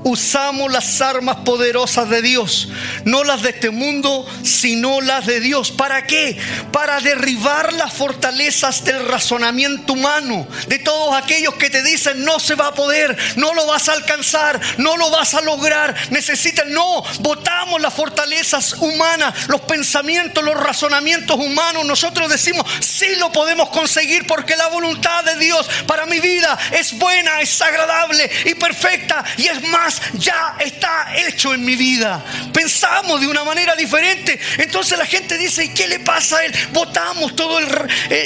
[0.05, 2.69] Usamos las armas poderosas de Dios,
[3.05, 5.73] no las de este mundo, sino las de Dios.
[5.73, 6.39] ¿Para qué?
[6.73, 12.55] Para derribar las fortalezas del razonamiento humano, de todos aquellos que te dicen no se
[12.55, 17.03] va a poder, no lo vas a alcanzar, no lo vas a lograr, necesitan, no,
[17.21, 24.27] votamos las fortalezas humanas, los pensamientos, los razonamientos humanos, nosotros decimos, sí lo podemos conseguir
[24.27, 29.47] porque la voluntad de Dios para mi vida es buena, es agradable y perfecta y
[29.47, 32.25] es más ya está hecho en mi vida.
[32.53, 34.39] Pensamos de una manera diferente.
[34.59, 36.53] Entonces la gente dice, ¿y qué le pasa a él?
[36.73, 37.69] Botamos todas eh,
[38.11, 38.19] eh,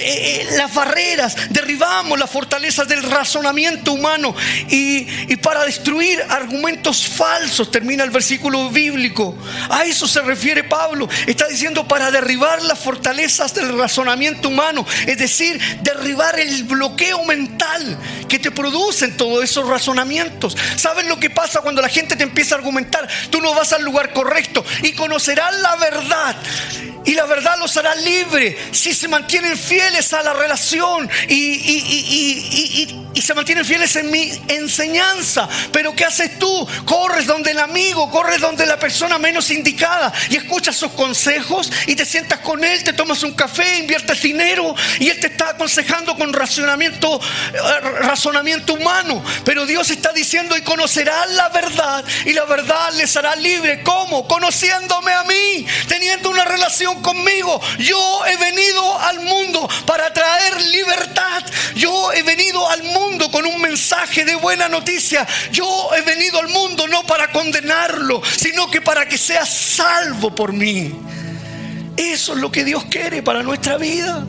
[0.42, 4.34] eh, las barreras, derribamos las fortalezas del razonamiento humano
[4.68, 9.36] y, y para destruir argumentos falsos, termina el versículo bíblico.
[9.70, 11.08] A eso se refiere Pablo.
[11.26, 17.98] Está diciendo para derribar las fortalezas del razonamiento humano, es decir, derribar el bloqueo mental
[18.28, 20.56] que te producen todos esos razonamientos.
[20.76, 21.57] ¿Saben lo que pasa?
[21.60, 23.08] Cuando la gente te empieza a argumentar?
[23.30, 26.36] Tú no vas al lugar correcto y conocerás la verdad.
[27.08, 33.22] Y la verdad los hará libre si se mantienen fieles a la relación y, y,
[33.22, 35.48] se mantienen fieles en mi enseñanza.
[35.72, 36.68] Pero ¿qué haces tú?
[36.86, 41.94] Corres donde el amigo, corres donde la persona menos indicada y escuchas sus consejos y
[41.94, 46.16] te sientas con él, te tomas un café, inviertes dinero y él te está aconsejando
[46.16, 47.20] con razonamiento,
[47.52, 49.22] eh, razonamiento humano.
[49.44, 53.82] Pero Dios está diciendo y conocerás la verdad y la verdad les hará libre.
[53.82, 54.28] ¿Cómo?
[54.28, 57.60] Conociéndome a mí, teniendo una relación conmigo.
[57.78, 61.42] Yo he venido al mundo para traer libertad.
[61.74, 65.26] Yo he venido al mundo con un mensaje de buena noticia.
[65.52, 70.52] Yo he venido al mundo no para condenarlo, sino que para que sea salvo por
[70.52, 70.94] mí.
[71.96, 74.24] Eso es lo que Dios quiere para nuestra vida.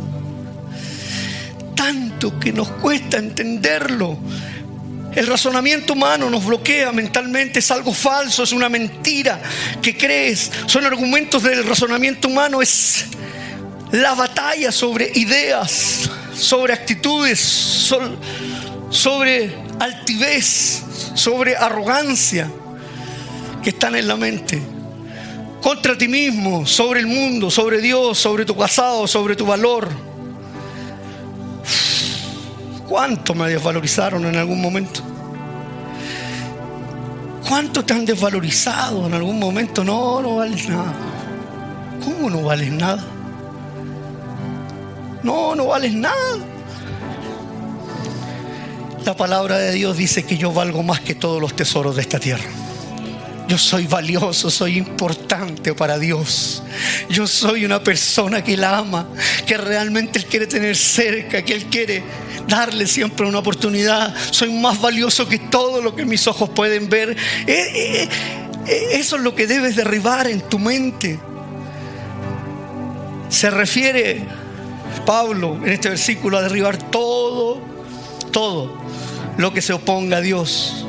[1.76, 4.18] Tanto que nos cuesta entenderlo.
[5.20, 9.38] El razonamiento humano nos bloquea mentalmente, es algo falso, es una mentira
[9.82, 10.50] que crees.
[10.66, 13.04] Son argumentos del razonamiento humano, es
[13.92, 17.38] la batalla sobre ideas, sobre actitudes,
[18.90, 20.84] sobre altivez,
[21.16, 22.50] sobre arrogancia
[23.62, 24.62] que están en la mente.
[25.62, 29.90] Contra ti mismo, sobre el mundo, sobre Dios, sobre tu pasado, sobre tu valor
[32.90, 35.02] ¿Cuánto me desvalorizaron en algún momento?
[37.48, 39.84] ¿Cuánto te han desvalorizado en algún momento?
[39.84, 40.94] No, no vales nada.
[42.04, 43.04] ¿Cómo no vales nada?
[45.24, 46.38] No, no vales nada.
[49.06, 52.20] La palabra de Dios dice que yo valgo más que todos los tesoros de esta
[52.20, 52.46] tierra.
[53.50, 56.62] Yo soy valioso, soy importante para Dios.
[57.10, 59.08] Yo soy una persona que la ama,
[59.48, 62.04] que realmente Él quiere tener cerca, que Él quiere
[62.48, 64.14] darle siempre una oportunidad.
[64.30, 67.10] Soy más valioso que todo lo que mis ojos pueden ver.
[67.10, 68.10] Eh, eh,
[68.68, 71.20] eh, eso es lo que debes derribar en tu mente.
[73.30, 74.22] Se refiere
[75.08, 77.60] Pablo en este versículo a derribar todo,
[78.32, 78.80] todo
[79.38, 80.86] lo que se oponga a Dios.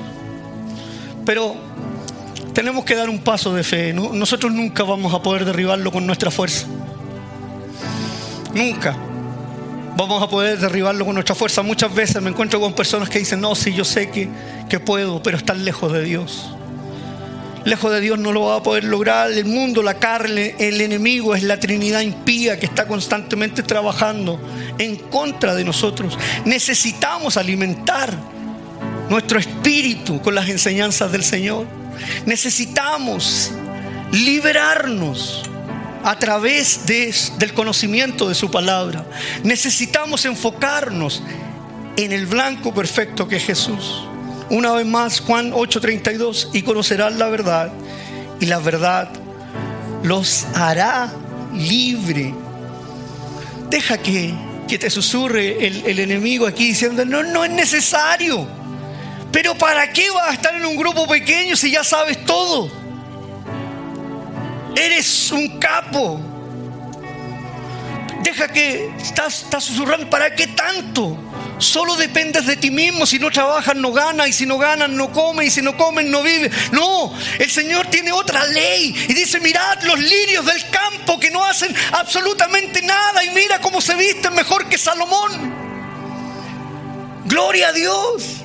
[1.24, 1.69] Pero
[2.52, 3.92] tenemos que dar un paso de fe.
[3.92, 6.66] Nosotros nunca vamos a poder derribarlo con nuestra fuerza.
[8.54, 8.96] Nunca
[9.96, 11.62] vamos a poder derribarlo con nuestra fuerza.
[11.62, 14.28] Muchas veces me encuentro con personas que dicen, no, sí, yo sé que,
[14.68, 16.54] que puedo, pero están lejos de Dios.
[17.64, 19.30] Lejos de Dios no lo va a poder lograr.
[19.30, 24.40] El mundo, la carne, el enemigo es la Trinidad impía que está constantemente trabajando
[24.78, 26.18] en contra de nosotros.
[26.46, 28.10] Necesitamos alimentar
[29.10, 31.79] nuestro espíritu con las enseñanzas del Señor.
[32.26, 33.50] Necesitamos
[34.12, 35.42] liberarnos
[36.02, 39.04] a través del conocimiento de su palabra.
[39.44, 41.22] Necesitamos enfocarnos
[41.96, 44.06] en el blanco perfecto que es Jesús.
[44.48, 47.70] Una vez más, Juan 8:32, y conocerán la verdad,
[48.40, 49.08] y la verdad
[50.02, 51.12] los hará
[51.54, 52.34] libre.
[53.68, 54.34] Deja que,
[54.66, 58.59] que te susurre el, el enemigo aquí diciendo, no, no es necesario.
[59.32, 62.70] Pero ¿para qué vas a estar en un grupo pequeño si ya sabes todo?
[64.76, 66.20] Eres un capo.
[68.22, 70.10] Deja que estás, estás susurrando.
[70.10, 71.16] ¿Para qué tanto?
[71.58, 73.06] Solo dependes de ti mismo.
[73.06, 74.28] Si no trabajas, no ganas.
[74.28, 75.46] Y si no ganas, no comes.
[75.46, 76.52] Y si no comen, no vives.
[76.72, 78.94] No, el Señor tiene otra ley.
[79.08, 83.24] Y dice, mirad los lirios del campo que no hacen absolutamente nada.
[83.24, 85.60] Y mira cómo se visten mejor que Salomón.
[87.26, 88.39] Gloria a Dios.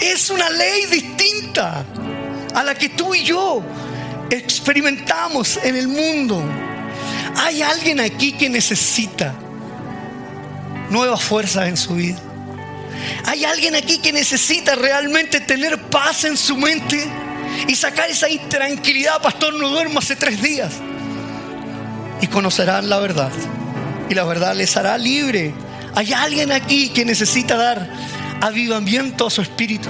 [0.00, 1.84] Es una ley distinta
[2.54, 3.62] a la que tú y yo
[4.30, 6.42] experimentamos en el mundo.
[7.36, 9.34] Hay alguien aquí que necesita
[10.90, 12.18] nuevas fuerzas en su vida.
[13.26, 17.06] ¿Hay alguien aquí que necesita realmente tener paz en su mente
[17.68, 19.20] y sacar esa intranquilidad?
[19.22, 20.72] Pastor, no duermo hace tres días.
[22.20, 23.30] Y conocerán la verdad.
[24.08, 25.54] Y la verdad les hará libre.
[25.94, 27.88] ¿Hay alguien aquí que necesita dar
[28.40, 29.88] avivamiento a su espíritu?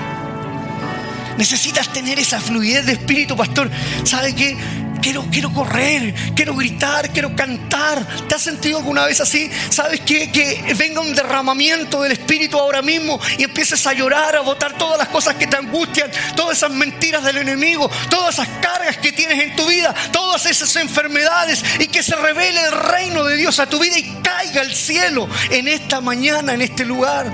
[1.38, 3.70] Necesitas tener esa fluidez de espíritu, pastor.
[4.04, 4.56] ¿Sabe qué?
[5.00, 8.06] Quiero, quiero correr, quiero gritar, quiero cantar.
[8.28, 9.50] ¿Te has sentido alguna vez así?
[9.70, 10.30] ¿Sabes qué?
[10.30, 14.98] Que venga un derramamiento del Espíritu ahora mismo y empieces a llorar, a botar todas
[14.98, 19.40] las cosas que te angustian, todas esas mentiras del enemigo, todas esas cargas que tienes
[19.40, 23.68] en tu vida, todas esas enfermedades y que se revele el reino de Dios a
[23.68, 27.30] tu vida y caiga el cielo en esta mañana, en este lugar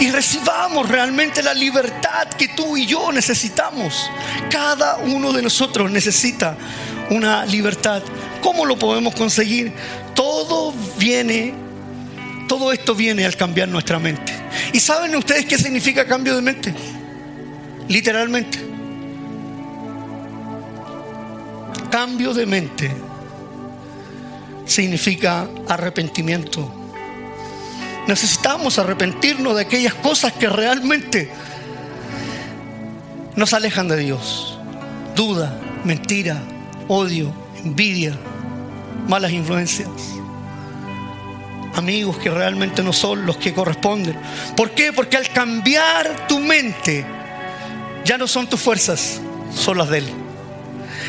[0.00, 4.10] y recibamos realmente la libertad que tú y yo necesitamos.
[4.50, 6.56] Cada uno de nosotros necesita
[7.10, 8.02] una libertad.
[8.42, 9.72] ¿Cómo lo podemos conseguir?
[10.14, 11.54] Todo viene,
[12.48, 14.32] todo esto viene al cambiar nuestra mente.
[14.72, 16.74] ¿Y saben ustedes qué significa cambio de mente?
[17.88, 18.58] Literalmente.
[21.90, 22.90] Cambio de mente
[24.66, 26.74] significa arrepentimiento.
[28.06, 31.30] Necesitamos arrepentirnos de aquellas cosas que realmente
[33.36, 34.58] nos alejan de Dios.
[35.14, 36.40] Duda, mentira,
[36.88, 37.32] odio,
[37.64, 38.16] envidia,
[39.06, 39.88] malas influencias.
[41.74, 44.18] Amigos que realmente no son los que corresponden.
[44.56, 44.92] ¿Por qué?
[44.92, 47.06] Porque al cambiar tu mente,
[48.04, 49.20] ya no son tus fuerzas,
[49.54, 50.08] son las de Él.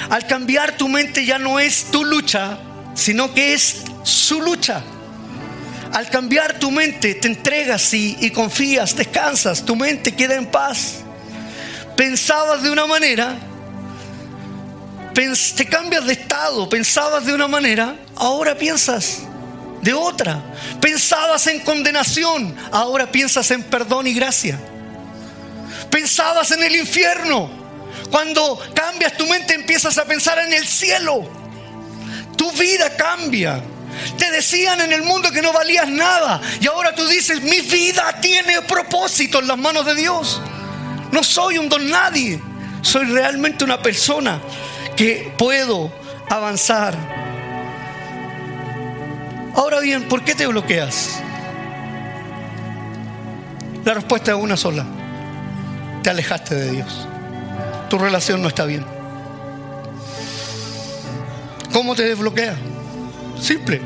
[0.09, 2.59] Al cambiar tu mente ya no es tu lucha,
[2.93, 4.83] sino que es su lucha.
[5.93, 10.99] Al cambiar tu mente, te entregas y, confías, descansas, tu mente queda en paz.
[11.95, 13.37] Pensabas de una manera
[15.13, 19.19] te cambias de estado, pensabas de una manera, ahora piensas
[19.81, 20.41] de otra.
[20.81, 24.59] Pensabas en condenación, ahora piensas en perdón y gracia.
[25.89, 27.49] Pensabas en el infierno,
[28.11, 31.27] cuando cambias tu mente empiezas a pensar en el cielo.
[32.35, 33.61] Tu vida cambia.
[34.17, 38.15] Te decían en el mundo que no valías nada y ahora tú dices, mi vida
[38.21, 40.41] tiene propósito en las manos de Dios.
[41.11, 42.39] No soy un don nadie,
[42.81, 44.39] soy realmente una persona
[44.99, 45.89] que puedo
[46.29, 46.93] avanzar.
[49.55, 51.21] Ahora bien, ¿por qué te bloqueas?
[53.85, 54.85] La respuesta es una sola.
[56.03, 57.07] Te alejaste de Dios.
[57.89, 58.85] Tu relación no está bien.
[61.71, 62.57] ¿Cómo te desbloquea?
[63.39, 63.79] Simple.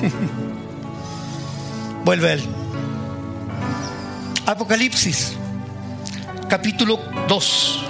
[2.04, 2.44] Vuelve a Él.
[4.46, 5.32] Apocalipsis,
[6.48, 7.84] capítulo 2,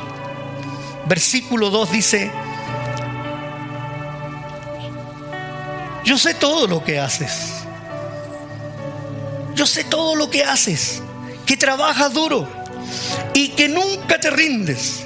[1.06, 2.32] versículo 2 dice,
[6.04, 7.64] Yo sé todo lo que haces.
[9.54, 11.02] Yo sé todo lo que haces.
[11.46, 12.48] Que trabajas duro
[13.34, 15.04] y que nunca te rindes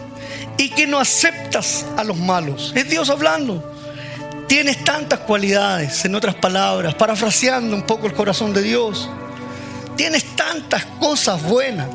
[0.57, 2.73] y que no aceptas a los malos.
[2.75, 3.73] Es Dios hablando.
[4.49, 9.11] Tienes tantas cualidades, en otras palabras, parafraseando un poco el corazón de Dios.
[9.97, 11.89] Tienes tantas cosas buenas.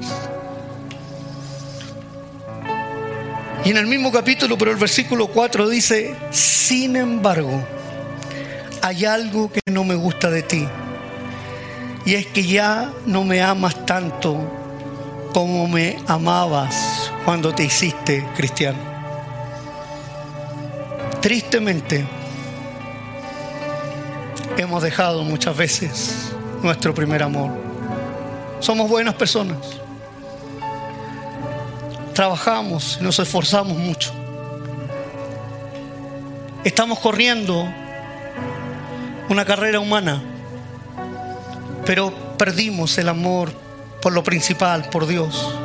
[3.64, 7.64] Y en el mismo capítulo, pero el versículo 4 dice, sin embargo,
[8.82, 10.68] hay algo que no me gusta de ti.
[12.06, 14.38] Y es que ya no me amas tanto
[15.34, 18.80] como me amabas cuando te hiciste cristiano.
[21.22, 22.06] Tristemente,
[24.58, 27.52] hemos dejado muchas veces nuestro primer amor.
[28.60, 29.58] Somos buenas personas.
[32.14, 34.12] Trabajamos nos esforzamos mucho.
[36.64, 37.72] Estamos corriendo
[39.32, 40.22] una carrera humana,
[41.86, 43.52] pero perdimos el amor
[44.02, 45.56] por lo principal, por Dios.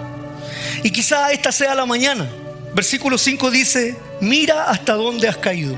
[0.84, 2.28] Y quizá esta sea la mañana.
[2.74, 5.74] Versículo 5 dice, mira hasta dónde has caído.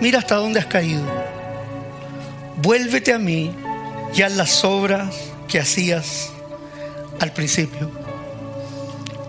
[0.00, 1.04] Mira hasta dónde has caído.
[2.56, 3.54] Vuélvete a mí
[4.12, 5.14] y haz las obras
[5.46, 6.30] que hacías
[7.20, 7.90] al principio.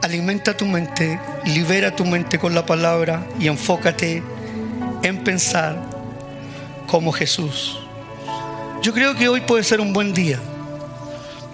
[0.02, 4.24] Alimenta tu mente, libera tu mente con la palabra y enfócate
[5.04, 5.78] en pensar
[6.88, 7.80] como Jesús.
[8.82, 10.40] Yo creo que hoy puede ser un buen día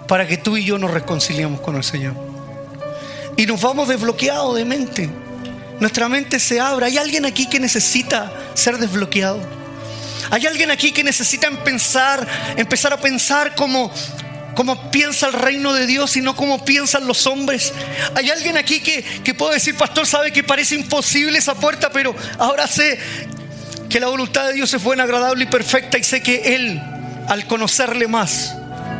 [0.06, 2.14] para que tú y yo nos reconciliemos con el Señor.
[3.36, 5.10] Y nos vamos desbloqueados de mente.
[5.80, 6.86] Nuestra mente se abre.
[6.86, 9.40] ¿Hay alguien aquí que necesita ser desbloqueado?
[10.30, 12.26] ¿Hay alguien aquí que necesita empezar,
[12.56, 13.92] empezar a pensar como
[14.54, 17.74] cómo piensa el reino de Dios y no como piensan los hombres.
[18.14, 22.16] Hay alguien aquí que, que puede decir, pastor, sabe que parece imposible esa puerta, pero
[22.38, 22.98] ahora sé
[23.96, 26.82] que la voluntad de Dios es buena, agradable y perfecta y sé que Él,
[27.28, 28.54] al conocerle más,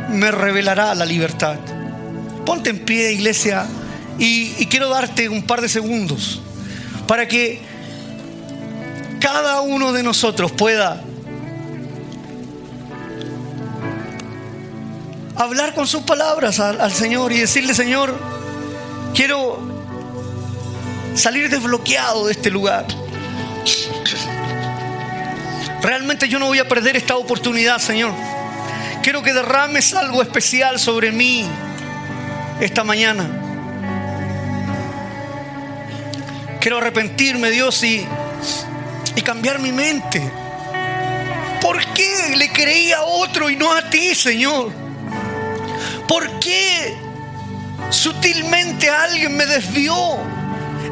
[0.09, 1.59] me revelará la libertad.
[2.43, 3.67] Ponte en pie, iglesia,
[4.17, 6.41] y, y quiero darte un par de segundos
[7.05, 7.61] para que
[9.19, 10.99] cada uno de nosotros pueda
[15.35, 18.17] hablar con sus palabras al, Señor y decirle, Señor,
[19.13, 19.59] quiero
[21.13, 22.87] salir desbloqueado de este lugar.
[25.81, 28.13] Realmente yo no voy a perder esta oportunidad, Señor.
[29.03, 31.47] Quiero que derrames algo especial sobre mí
[32.59, 33.29] esta mañana.
[36.59, 38.05] Quiero arrepentirme, Dios, y,
[39.15, 40.21] y cambiar mi mente.
[41.61, 44.71] ¿Por qué le creí a otro y no a ti, Señor?
[46.07, 46.97] ¿Por qué
[47.89, 49.95] sutilmente alguien me desvió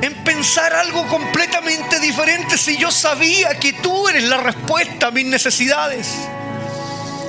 [0.05, 5.25] en pensar algo completamente diferente si yo sabía que tú eres la respuesta a mis
[5.25, 6.07] necesidades?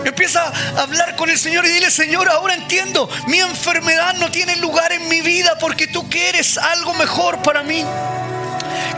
[0.05, 4.57] Empieza a hablar con el Señor y dile, Señor, ahora entiendo, mi enfermedad no tiene
[4.57, 7.85] lugar en mi vida porque tú quieres algo mejor para mí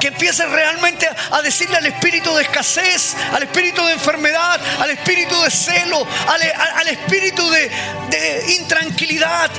[0.01, 5.41] que empieces realmente a decirle al espíritu de escasez, al espíritu de enfermedad, al espíritu
[5.41, 9.51] de celo, al, espíritu de, intranquilidad,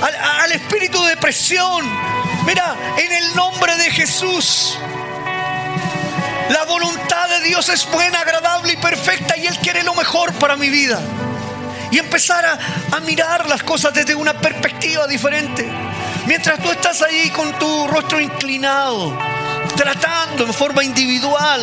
[0.00, 2.23] al, al espíritu de depresión.
[2.46, 4.78] Mira, en el nombre de Jesús.
[6.50, 10.56] La voluntad de Dios es buena, agradable y perfecta y Él quiere lo mejor para
[10.56, 11.00] mi vida.
[11.90, 15.66] Y empezar a, mirar las cosas desde una perspectiva diferente.
[16.26, 19.16] Mientras tú estás ahí con tu rostro inclinado,
[19.76, 21.62] tratando en forma individual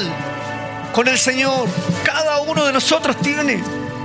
[0.93, 1.69] con el Señor.
[2.03, 3.63] Cada uno de nosotros tiene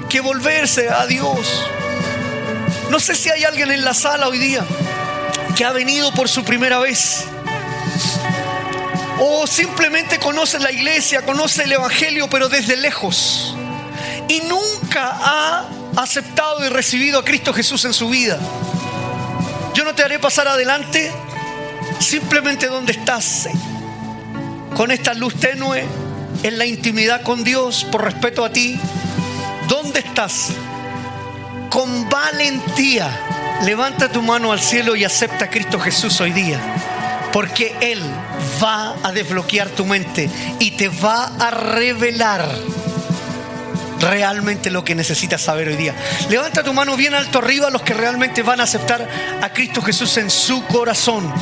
[0.09, 1.65] que volverse a Dios.
[2.91, 4.65] No sé si hay alguien en la sala hoy día
[5.57, 7.25] que ha venido por su primera vez.
[9.19, 13.57] O simplemente conoce la iglesia, conoce el Evangelio, pero desde lejos.
[14.29, 18.39] Y nunca ha aceptado y recibido a Cristo Jesús en su vida.
[19.75, 21.11] Yo no te haré pasar adelante
[21.99, 23.49] simplemente donde estás
[24.77, 25.87] con esta luz tenue
[26.43, 28.79] en la intimidad con Dios por respeto a ti?
[29.69, 30.51] ¿Dónde estás?
[31.71, 33.09] Con valentía,
[33.65, 36.61] levanta tu mano al cielo y acepta a Cristo Jesús hoy día.
[37.33, 38.01] Porque Él
[38.63, 42.49] va a desbloquear tu mente y te va a revelar
[44.01, 45.95] realmente lo que necesitas saber hoy día.
[46.31, 49.07] Levanta tu mano bien alto arriba los que realmente van a aceptar
[49.43, 51.33] a Cristo Jesús en su corazón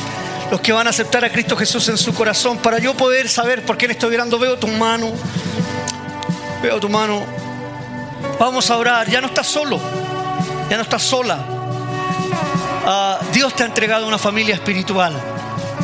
[0.51, 3.65] los que van a aceptar a Cristo Jesús en su corazón, para yo poder saber
[3.65, 4.37] por quién estoy orando.
[4.37, 5.11] Veo tu mano,
[6.61, 7.25] veo tu mano.
[8.39, 9.79] Vamos a orar, ya no estás solo,
[10.69, 11.54] ya no estás sola.
[12.87, 15.19] Ah, Dios te ha entregado una familia espiritual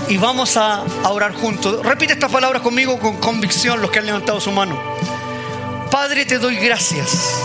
[0.08, 1.84] y vamos a, a orar juntos.
[1.84, 4.80] Repite estas palabras conmigo con convicción los que han levantado su mano.
[5.90, 7.42] Padre, te doy gracias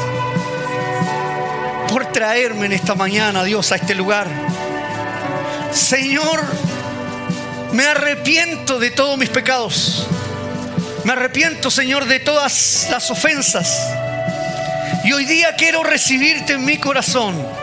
[1.88, 4.28] por traerme en esta mañana, Dios, a este lugar.
[5.72, 6.44] Señor,
[7.72, 10.06] me arrepiento de todos mis pecados.
[11.04, 13.88] Me arrepiento, Señor, de todas las ofensas.
[15.02, 17.55] Y hoy día quiero recibirte en mi corazón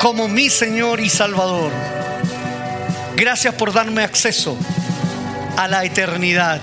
[0.00, 1.72] como mi Señor y Salvador.
[3.16, 4.56] Gracias por darme acceso
[5.56, 6.60] a la eternidad.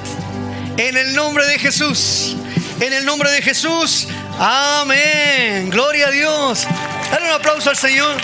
[0.77, 2.35] En el nombre de Jesús.
[2.79, 4.07] En el nombre de Jesús.
[4.39, 5.69] Amén.
[5.69, 6.67] Gloria a Dios.
[7.11, 8.15] Dale un aplauso al Señor.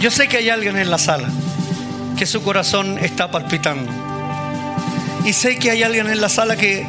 [0.00, 1.28] Yo sé que hay alguien en la sala
[2.18, 4.05] que su corazón está palpitando.
[5.26, 6.86] Y sé que hay alguien en la sala que,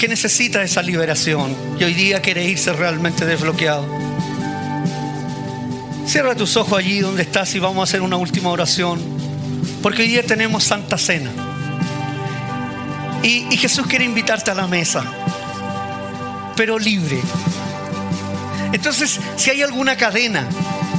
[0.00, 3.86] que necesita esa liberación y hoy día quiere irse realmente desbloqueado.
[6.06, 9.00] Cierra tus ojos allí donde estás y vamos a hacer una última oración.
[9.80, 11.30] Porque hoy día tenemos Santa Cena.
[13.22, 15.04] Y, y Jesús quiere invitarte a la mesa,
[16.56, 17.20] pero libre.
[18.72, 20.48] Entonces, si hay alguna cadena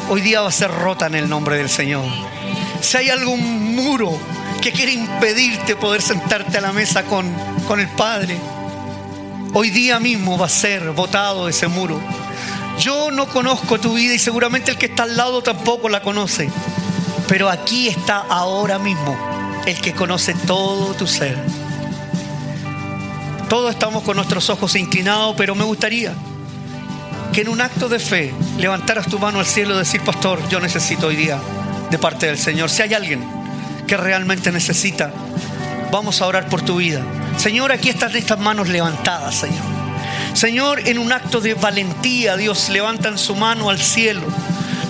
[0.10, 2.06] hoy día va a ser rota en el nombre del Señor.
[2.80, 4.18] Si hay algún muro
[4.72, 7.32] quiere impedirte poder sentarte a la mesa con,
[7.68, 8.38] con el Padre,
[9.54, 12.00] hoy día mismo va a ser botado ese muro.
[12.80, 16.50] Yo no conozco tu vida y seguramente el que está al lado tampoco la conoce.
[17.28, 19.18] Pero aquí está ahora mismo
[19.66, 21.38] el que conoce todo tu ser.
[23.50, 26.14] Todos estamos con nuestros ojos inclinados, pero me gustaría
[27.34, 30.60] que en un acto de fe levantaras tu mano al cielo y decir, pastor, yo
[30.60, 31.40] necesito hoy día
[31.90, 32.70] de parte del Señor.
[32.70, 33.37] Si hay alguien
[33.88, 35.12] que realmente necesita,
[35.92, 37.02] vamos a orar por tu vida.
[37.38, 39.64] Señor, aquí están estas manos levantadas, Señor.
[40.34, 44.22] Señor, en un acto de valentía, Dios, levantan su mano al cielo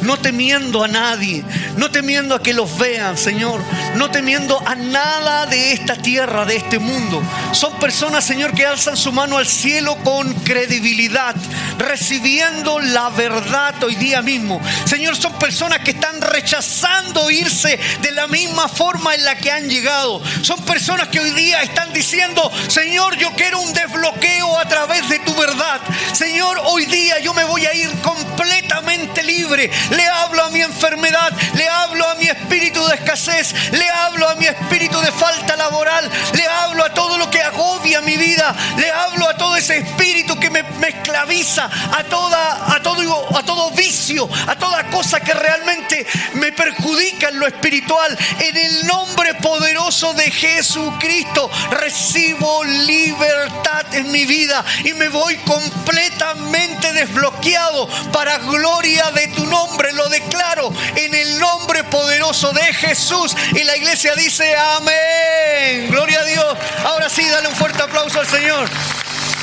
[0.01, 1.43] no temiendo a nadie,
[1.75, 3.61] no temiendo a que los vean, Señor,
[3.95, 7.21] no temiendo a nada de esta tierra, de este mundo.
[7.51, 11.35] Son personas, Señor, que alzan su mano al cielo con credibilidad,
[11.77, 14.61] recibiendo la verdad hoy día mismo.
[14.85, 19.69] Señor, son personas que están rechazando irse de la misma forma en la que han
[19.69, 20.21] llegado.
[20.41, 25.19] Son personas que hoy día están diciendo, Señor, yo quiero un desbloqueo a través de
[25.19, 25.81] tu verdad.
[26.13, 29.69] Señor, hoy día yo me voy a ir completamente libre.
[29.91, 34.35] Le hablo a mi enfermedad, le hablo a mi espíritu de escasez, le hablo a
[34.35, 38.91] mi espíritu de falta laboral, le hablo a todo lo que agobia mi vida, le
[38.91, 44.27] hablo a todo ese espíritu que me, esclaviza, a, toda, a, todo, a todo vicio,
[44.47, 48.17] a toda cosa que realmente me perjudica en lo espiritual.
[48.39, 56.93] En el nombre poderoso de Jesucristo recibo libertad en mi vida y me voy completamente
[56.93, 59.45] desbloqueado para gloria de tu
[59.77, 59.93] nombre.
[59.93, 63.35] Lo declaro en el nombre poderoso de Jesús.
[63.53, 65.89] Y la iglesia dice amén.
[65.89, 66.57] Gloria a Dios.
[66.83, 68.67] Ahora sí, dale un fuerte aplauso al Señor.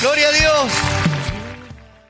[0.01, 0.72] Gloria a Dios.